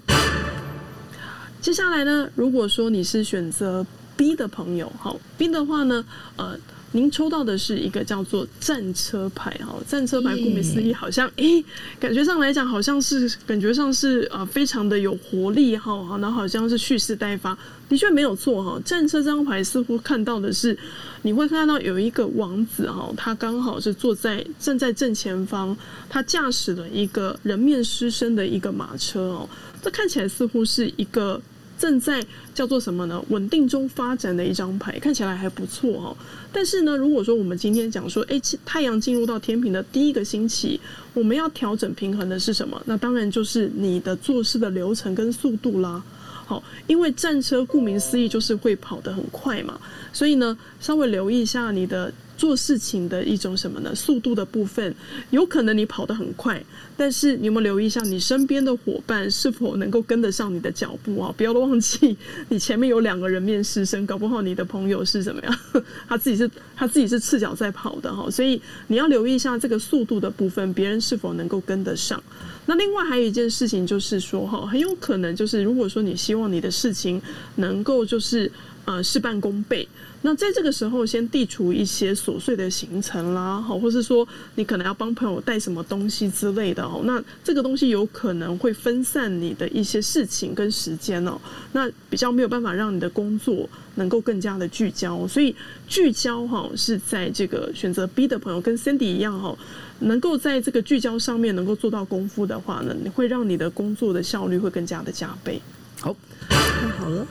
[1.66, 3.84] 接下来呢，如果说你是选择
[4.16, 6.06] B 的朋友，好，B 的话呢，
[6.36, 6.56] 呃，
[6.92, 11.66] 您抽到的是一个叫做战车牌，哈，战车牌顾名思义，好像，诶，
[12.00, 15.92] 感觉上来讲，好像是感觉上是呃，非常的有活力，哈，
[16.22, 17.58] 然后好像是蓄势待发，
[17.90, 20.78] 的确没有错，哈，战车这张牌似乎看到的是，
[21.24, 25.76] 你会看到有一个王子，哈，他刚好是坐在站在正前方，
[26.08, 29.50] 他驾驶了一个人面狮身的一个马车，哦，
[29.82, 31.42] 这看起来似乎是一个。
[31.86, 32.26] 正在
[32.56, 33.24] 叫做什么呢？
[33.30, 36.18] 稳定中发展的一张牌，看起来还不错哈。
[36.52, 40.80] 但是呢，如果说我们今天讲说，哎，太阳进入到天平的第一个星期，
[41.14, 42.82] 我们要调整平衡的是什么？
[42.88, 46.02] 那当然就是你的做事的流程跟速度啦。
[46.48, 49.80] 好，因为战车顾名思义就是会跑得很快嘛，
[50.12, 52.12] 所以呢，稍微留意一下你的。
[52.38, 53.94] 做事情的一种什么呢？
[53.96, 54.94] 速度的部分，
[55.30, 56.62] 有可能你跑得很快，
[56.98, 61.34] 但是你有没有留意一下，你身边的伙伴是否能够跟得上你的脚步啊？
[61.38, 62.18] 不要忘记，
[62.50, 65.60] 你前面有两个人面试身，搞不好你的朋友是怎么样？
[66.08, 72.22] 他自己是他自己是赤脚在跑的哈，所以你要留意一下这个速度的部分，别人是否能够跟得上。
[72.68, 77.22] 那另外还有一件事情就是说哈，很有可能就是如果说你希望你的事情
[77.56, 78.52] 能够就是
[78.86, 79.88] 呃事半功倍。
[80.22, 87.02] 那在这个时候，先递除一些琐碎的行程啦，好，或是说你可能要帮朋友带什么东西之类的哦。
[87.04, 91.40] 那这个东西有可能会分散你的一些事情跟时间哦。
[91.74, 95.56] 那比较没有办法让你的工作能够更加的聚焦，所以
[95.88, 99.56] 聚焦哈是在这个选择 B 的朋友跟 Cindy 一样哈，
[100.00, 105.62] 能够在这个聚焦上面能够做到功夫的话呢，你会让你的工作的效率会更加的加倍。
[106.02, 106.16] 好，
[106.50, 107.28] 太好了。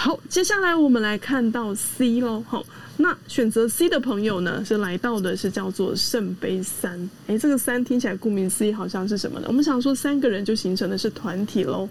[0.00, 2.40] 好，接下来我们来看到 C 喽。
[2.46, 2.64] 好，
[2.98, 7.10] 那选择 C 的朋友呢，是来到的是叫做圣杯三。
[7.26, 9.46] 诶，这个三听起来顾名思义，好像是什么呢？
[9.48, 11.88] 我们想说三个人就形成的是团体喽。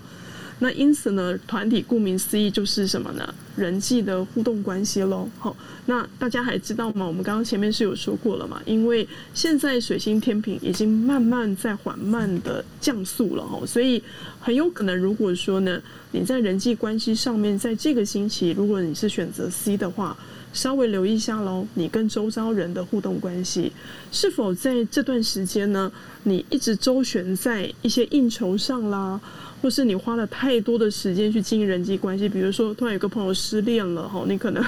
[0.59, 3.33] 那因此呢，团体顾名思义就是什么呢？
[3.55, 5.29] 人际的互动关系喽。
[5.37, 5.55] 好，
[5.85, 7.05] 那大家还知道吗？
[7.05, 8.59] 我们刚刚前面是有说过了嘛？
[8.65, 14.01] 因为现在水星天平已经慢慢在缓慢的降速了哈，所以
[14.39, 15.79] 很有可能，如果说呢，
[16.11, 20.17] 你在人际关系上面，在这个星期，如果你是选择 C 的话，
[20.53, 23.71] 稍微留意一下喽，你跟周遭人的互动关系
[24.11, 25.91] 是否在这段时间呢，
[26.23, 29.21] 你一直周旋在一些应酬上啦。
[29.61, 34.63] 或是你花了太多的时间去经营人际关系，比如说突然有个朋友失恋了哈，你可能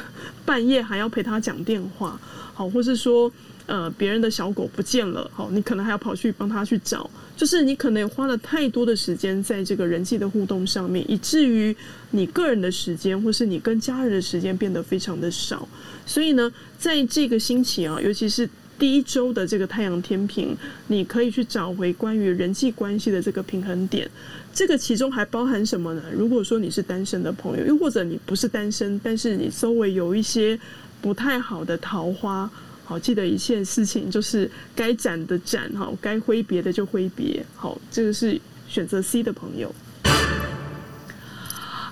[0.46, 2.20] 半夜还要陪他讲电话，
[2.54, 3.32] 好，或是说
[3.68, 11.76] 呃别人的小狗不见了，好，你可能还要跑去帮他去找，就是你可能花了太多的时间在这个人际的互动上面，以至于
[12.12, 15.68] 你个人的时间或是你跟家人的时间变得非常的少，
[16.06, 18.50] 所以呢，在这个星期啊，尤其是。
[18.80, 20.56] 第一周的这个太阳天平，
[20.88, 24.10] 你可以去找回关于人际关系的这个平衡点。
[24.54, 26.04] 这个其中还包含什么呢？
[26.14, 30.60] 如果说你是单身的朋友，又或者你不是单身，但是你周围有一些
[31.02, 32.50] 不太好的桃花，
[32.84, 37.46] 好，记得一件事情就是该斩的斩，哈，该挥别的就挥别。
[37.56, 39.74] 好，这个是选择 C 的朋友。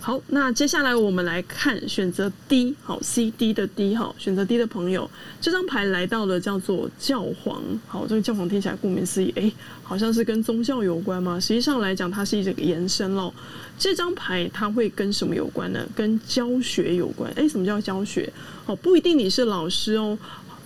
[0.08, 9.51] 好，那接下来我们来看选择 D，好，C D 的 D，好，选择 D 的朋友，这张牌来到了叫做教皇，好，这个教皇听起来顾名思义，哎，
[9.84, 11.38] 好像是跟宗教有关吗？
[11.38, 13.34] 实际上来讲，它是一个延伸喽。
[13.78, 15.86] 这张牌它会跟什么有关呢？
[15.93, 17.30] 跟教学有关。
[17.36, 18.32] 哎，什么叫教学？
[18.66, 20.18] 哦，不一定你是老师哦，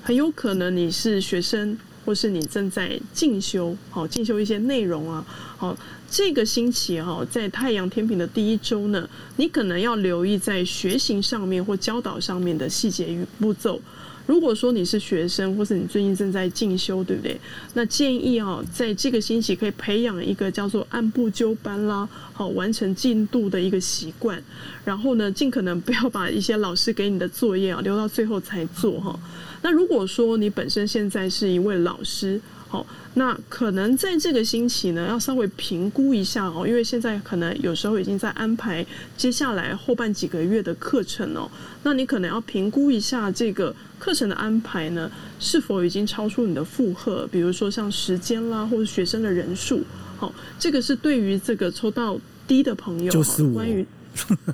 [0.03, 1.75] 很有可能你是学生。
[2.05, 5.25] 或是你正在进修，好进修一些内容啊，
[5.57, 5.77] 好
[6.09, 13.81] 这个星期哈，在太阳天平的第一周呢，你可能要留意在学习上面或教导上面的细节与步骤。
[14.27, 17.39] 如果说你是学生，或是你最近正在进修，对不对？
[17.73, 24.41] 那建议啊，在这个星期可以培养一个叫做按部就班啦，好完成进度的一个习惯。
[24.85, 29.19] 然后呢，尽可能不要把一些老师给你的作业啊留到最后才做哈。
[29.61, 32.85] 那如果说你本身现在是一位老师，好，
[33.15, 38.85] 那可能在这个星期呢，要稍微评估一下哦，因为现在可能有时候已经在安排
[39.17, 41.51] 接下来后半几个月的课程哦，
[41.83, 49.81] 那你可能要评估一下这个课程的安排呢，是否已经超出你的负荷，比如说像时间啦，或者学生的人数，
[50.17, 53.85] 好，这个是对于这个抽到低的朋友，就是我，关于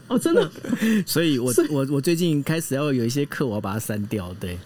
[0.07, 0.51] 哦，真的，
[1.05, 4.57] 所以我我我最近开始要有一些课，我要把它删掉，对。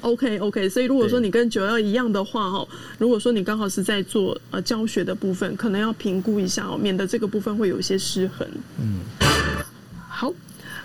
[0.00, 2.66] OK OK，所以如果说你跟九幺一样的话哈，
[2.98, 8.48] 如果说你刚好是在做呃教学的部分，可能要评估一下哦，免得这个部分会有一些失衡。
[8.78, 9.00] 嗯，
[10.08, 10.32] 好，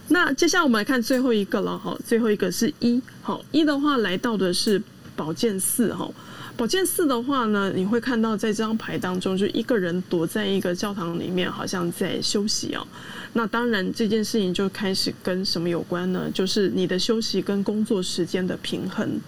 [0.08, 4.82] 那接下来我们来看最后一个了哈，最后一个是一，好，一的话来到的是
[5.16, 6.10] 保健四哈。
[6.56, 12.86] 宝剑四的话呢，你会看到在这张牌当中，就一个人躲在一个教堂里面，好像在休息哦。
[13.34, 16.30] 那当然这件事情就开始跟什么有关呢？
[16.32, 19.20] 就是你的休息跟工作时间的平衡，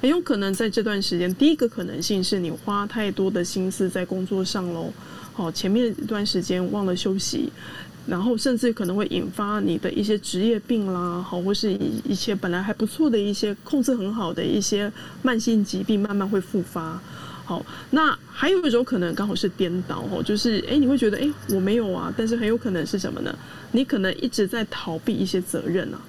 [0.00, 4.90] 很有可能在这段时间，第一个可能性是你花太多的心思在工作上喽。
[5.34, 7.52] 好，前面一段时间忘了休息。
[8.10, 14.92] 然后甚至可能会引发你的一些职业病啦，好，或是一一些本来还不错的一些控制很好的一些
[15.22, 17.00] 慢性疾病，慢慢会复发。
[17.44, 23.32] 好，那还有一种可能刚好是颠倒哦，就是哎，你会觉得哎，我没有啊，但是很有可能是什么呢？
[23.70, 26.00] 你可能一直在逃避一些责任啊，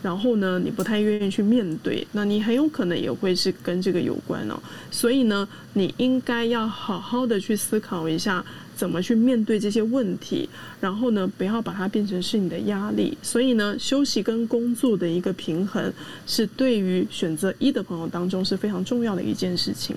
[0.00, 4.56] 然后呢，你不太愿意去面对，那你很有可能也会是跟这个有关哦。
[4.92, 8.44] 所以呢，你应该要好好的去思考一下。
[8.78, 10.48] 怎么去面对这些问题？
[10.80, 13.18] 然后呢，不要把它变成是你的压力。
[13.20, 15.92] 所以呢，休息跟工作的一个平衡，
[16.28, 19.96] 是对于选择一的朋友当中是非常重要的一件事情。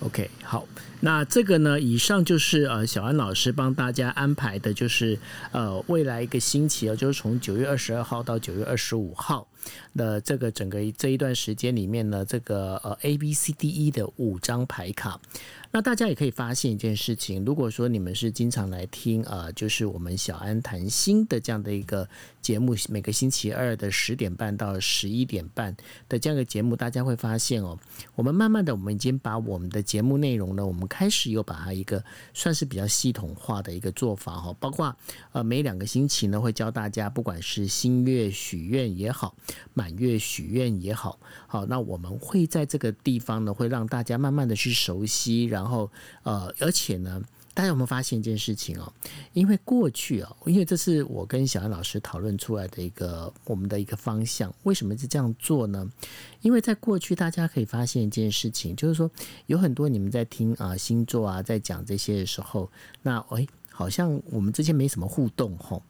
[0.00, 0.66] OK，好，
[1.00, 5.18] 那这个呢，以上就是呃小安老师帮大家安排的，就是
[5.52, 9.46] 呃未来一个星期啊，就是从九月二十二号到九月二十五号
[9.94, 15.20] 的这个整个这一段时间里面呢，这个呃 A B C D E 的五张牌卡。
[15.72, 22.08] 那大家也可以发现一件事情，如果说你们是经常来听啊、呃，就是我们小安谈心的这样的一个
[22.40, 25.76] 节目，每个星期二的十点半到十一点半
[26.08, 27.78] 的这样一个节目，大家会发现哦，
[28.14, 34.96] 我们慢慢的，我们已经把我们的节目内容呢，我们开始又把它一个算是比较系统化的一个做法哈，包括
[35.32, 39.34] 呃每两个星期呢，会教大家不管是新月许愿也好，
[39.74, 45.90] 满月许愿也好，好，那我们会在这个地方呢，会让大家慢慢的去熟悉，然后，
[46.22, 47.22] 呃，而且呢，
[47.52, 48.92] 大家有没有发现一件事情哦？
[49.32, 54.54] 因为过去哦，因为这是我跟小安老师讨论出来的一个我们的一个方向。
[54.62, 55.90] 为什么是这样做呢？
[56.42, 59.10] 因为在过去，大家可以发现一件事情，就是说
[59.46, 62.70] 有很多你们在听啊星座啊，在讲这些的时候，
[63.02, 65.82] 那哎，好像我们之间没什么互动吼。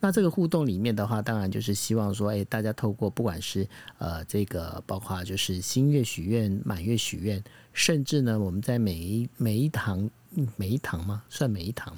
[0.00, 3.66] 那这个互动里面的话，当然就是希望说，哎，大家透过不管是
[3.98, 7.42] 呃这个，包括就是新月许愿、满月许愿，
[7.72, 10.10] 甚至呢，我们在每一每一堂
[10.56, 11.22] 每一堂吗？
[11.28, 11.96] 算每一堂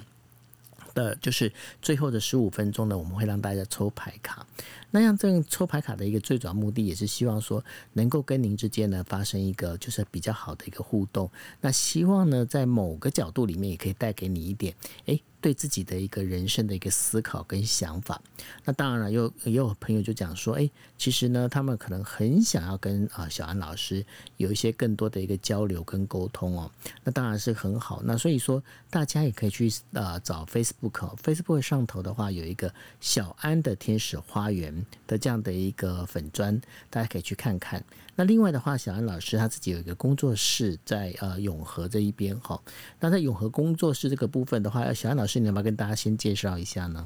[0.93, 4.45] 的，就是最后的十五分钟呢，我们会让大家抽牌卡。
[4.91, 7.63] 那样这样抽牌卡的一个最主要目的，也是希望说
[7.93, 11.29] 能够跟您之间呢发生一个就是比较好的一个互动。
[11.61, 14.75] 那希望呢，在某个角度里面，也可以带给你一点，
[15.05, 15.19] 哎。
[15.45, 18.19] 对自己的一个人生的一个思考跟想法，
[18.63, 20.67] 那当然了，有也有朋友就讲说，哎，
[20.97, 24.03] 其实呢，他们可能很想要跟啊小安老师
[24.37, 26.71] 有一些更多的一个交流跟沟通哦，
[27.03, 28.01] 那当然是很好。
[28.03, 37.83] 那所以说，大家也可以去啊找 Facebook，Facebook 上头的话有一个小安的天使花园的这样的一个粉砖，大家可以去看看。
[38.15, 42.59] 那另外的话，小安老师他自己有一个工作室在呃永和这一边哈。
[42.99, 47.05] 那在永和工作室这个部分的话，小安老师你要不要跟大家先介绍一下呢？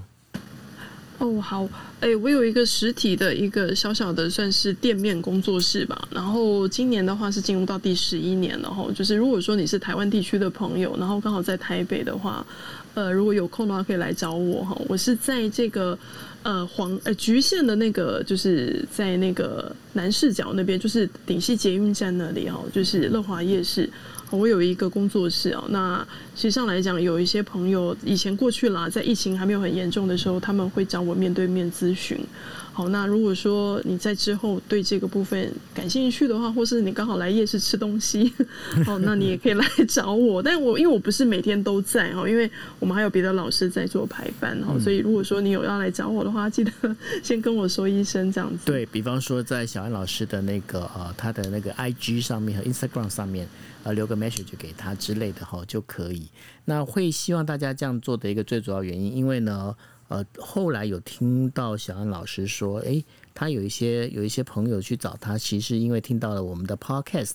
[1.18, 1.68] 哦，好，
[2.00, 6.08] 哎，我有一个实体的一个小小的算是店面工作室吧。
[6.12, 8.90] 然后今年的话是进入到第十一年了哈。
[8.96, 12.46] 就是如果说你是台湾地区的朋友，然后刚好在台北的话，
[13.00, 14.76] 呃，如果有空的话可以来找我哈。
[14.90, 15.98] 我是在这个。
[16.42, 23.90] 呃，黄呃，橘线的那个就是在那个南势角那边，就是顶溪捷运站那里哦，就是乐华夜市。
[24.30, 26.00] 我有一个工作室哦，那
[26.38, 32.18] 实际上来讲，有一些朋友以前过去啦，在疫情还没有很严重的时候，他们会找我面对面咨询。
[32.80, 38.34] 好，那如果说你在之后对这个部分感兴趣的话，或是你刚好来夜市吃东西，
[38.86, 40.42] 好，那你也可以来找我。
[40.42, 42.50] 但我因为我不是每天都在哦，因为
[42.80, 46.72] 我们还有别的老师在做排班哦，所以如果说你有要来找我的话，记得
[47.22, 48.60] 先跟我说一声这样子。
[48.64, 53.46] 对，比方说在小安老师的那个呃他的那个 IG 上面和 Instagram 上面
[53.84, 56.30] 呃留个 message 给他之类的哈就可以。
[56.64, 59.76] 那会希望大家这样做的一个最主要原因，因为呢。
[60.10, 63.04] 呃，后来有听到小安老师说，诶，
[63.34, 67.32] 他有一些有一些朋友去找他，其实因为听到了我们的 podcast，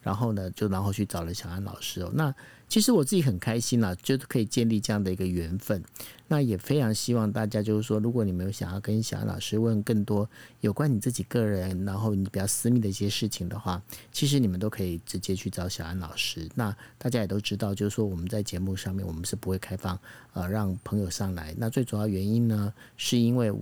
[0.00, 2.10] 然后呢，就然后去找了小安老师哦。
[2.14, 2.34] 那
[2.72, 5.84] 其实我自己很开心啦，就是可以建立这样的一个缘分。
[6.26, 10.26] 那也非常希望大家就是说，如果你们有想要跟小安老师问更多
[10.62, 16.48] 有关你自己个人，然后你比较私密的一些事情的话，其实你们都可以直接去找小安老师。
[16.54, 19.98] 那大家也都知道，就是说我们在节目上面我们是不会开放
[20.32, 21.54] 呃让朋友上来。
[21.58, 23.52] 那最主要原因呢，是因为。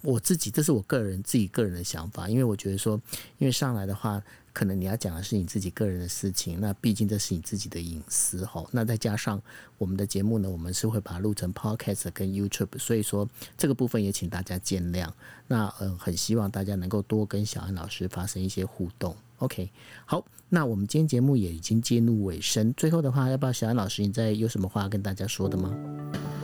[0.00, 2.98] 我自己，这是我个人自己个人的想法，因为我觉得说，
[3.38, 4.22] 因为上来的话，
[4.52, 8.64] 可能你要讲的是你自己个人的事情，那毕竟这是你自己的隐私哈。
[8.72, 9.40] 那再加上
[9.76, 15.08] 我们的节目呢，我们是会把它录成 Podcast 跟 YouTube，所以说这个部分也请大家见谅。
[15.46, 19.16] 那嗯、呃，很希望大家能够多跟小安老师发生一些互动。
[19.38, 19.70] OK，
[20.04, 25.70] 好，那我们今天节目也已经进入尾声，最后的话，要不要小安老师你再有什么话要跟大家说的吗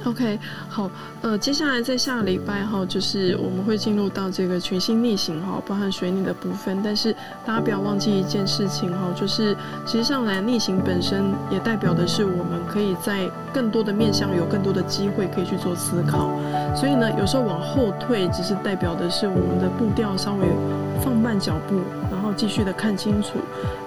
[0.05, 0.39] ？OK，
[0.69, 0.91] 好，
[1.23, 6.83] 呃，接下来在下个礼拜哈，就是我们会进入到这个群星逆行哈，包含水逆的部分。
[6.85, 7.11] 但是
[7.47, 16.29] 大家不要忘记一件事情哈，就是其实上来逆行本身也代表的是我们可以在更多的面向有更多的机会可以去做思考。
[16.77, 20.47] 所以呢，有时候往后退，只是代表的是我们的步调稍微
[21.03, 21.81] 放慢脚步，
[22.35, 23.39] 继续的看清楚。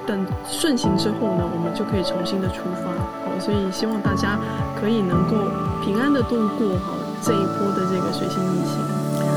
[0.06, 2.90] 等顺行之后呢，我们就可以重新的出发。
[3.24, 4.40] 好，所以希望大家
[4.80, 5.36] 可以能够
[5.84, 8.80] 平安的度过哈这一波的这个水星逆行。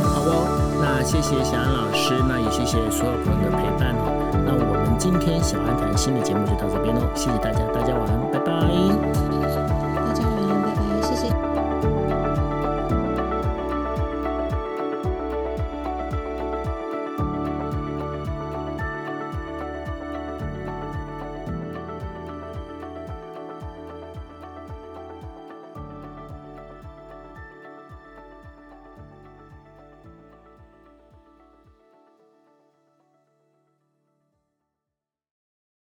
[0.05, 0.47] 好哦，
[0.81, 4.15] 那谢谢小安老师，那也谢谢所有朋友的陪伴哦。
[4.47, 9.00] 那我们今天小安谈心的节目就到这边喽，谢谢大家，大家晚安，拜拜。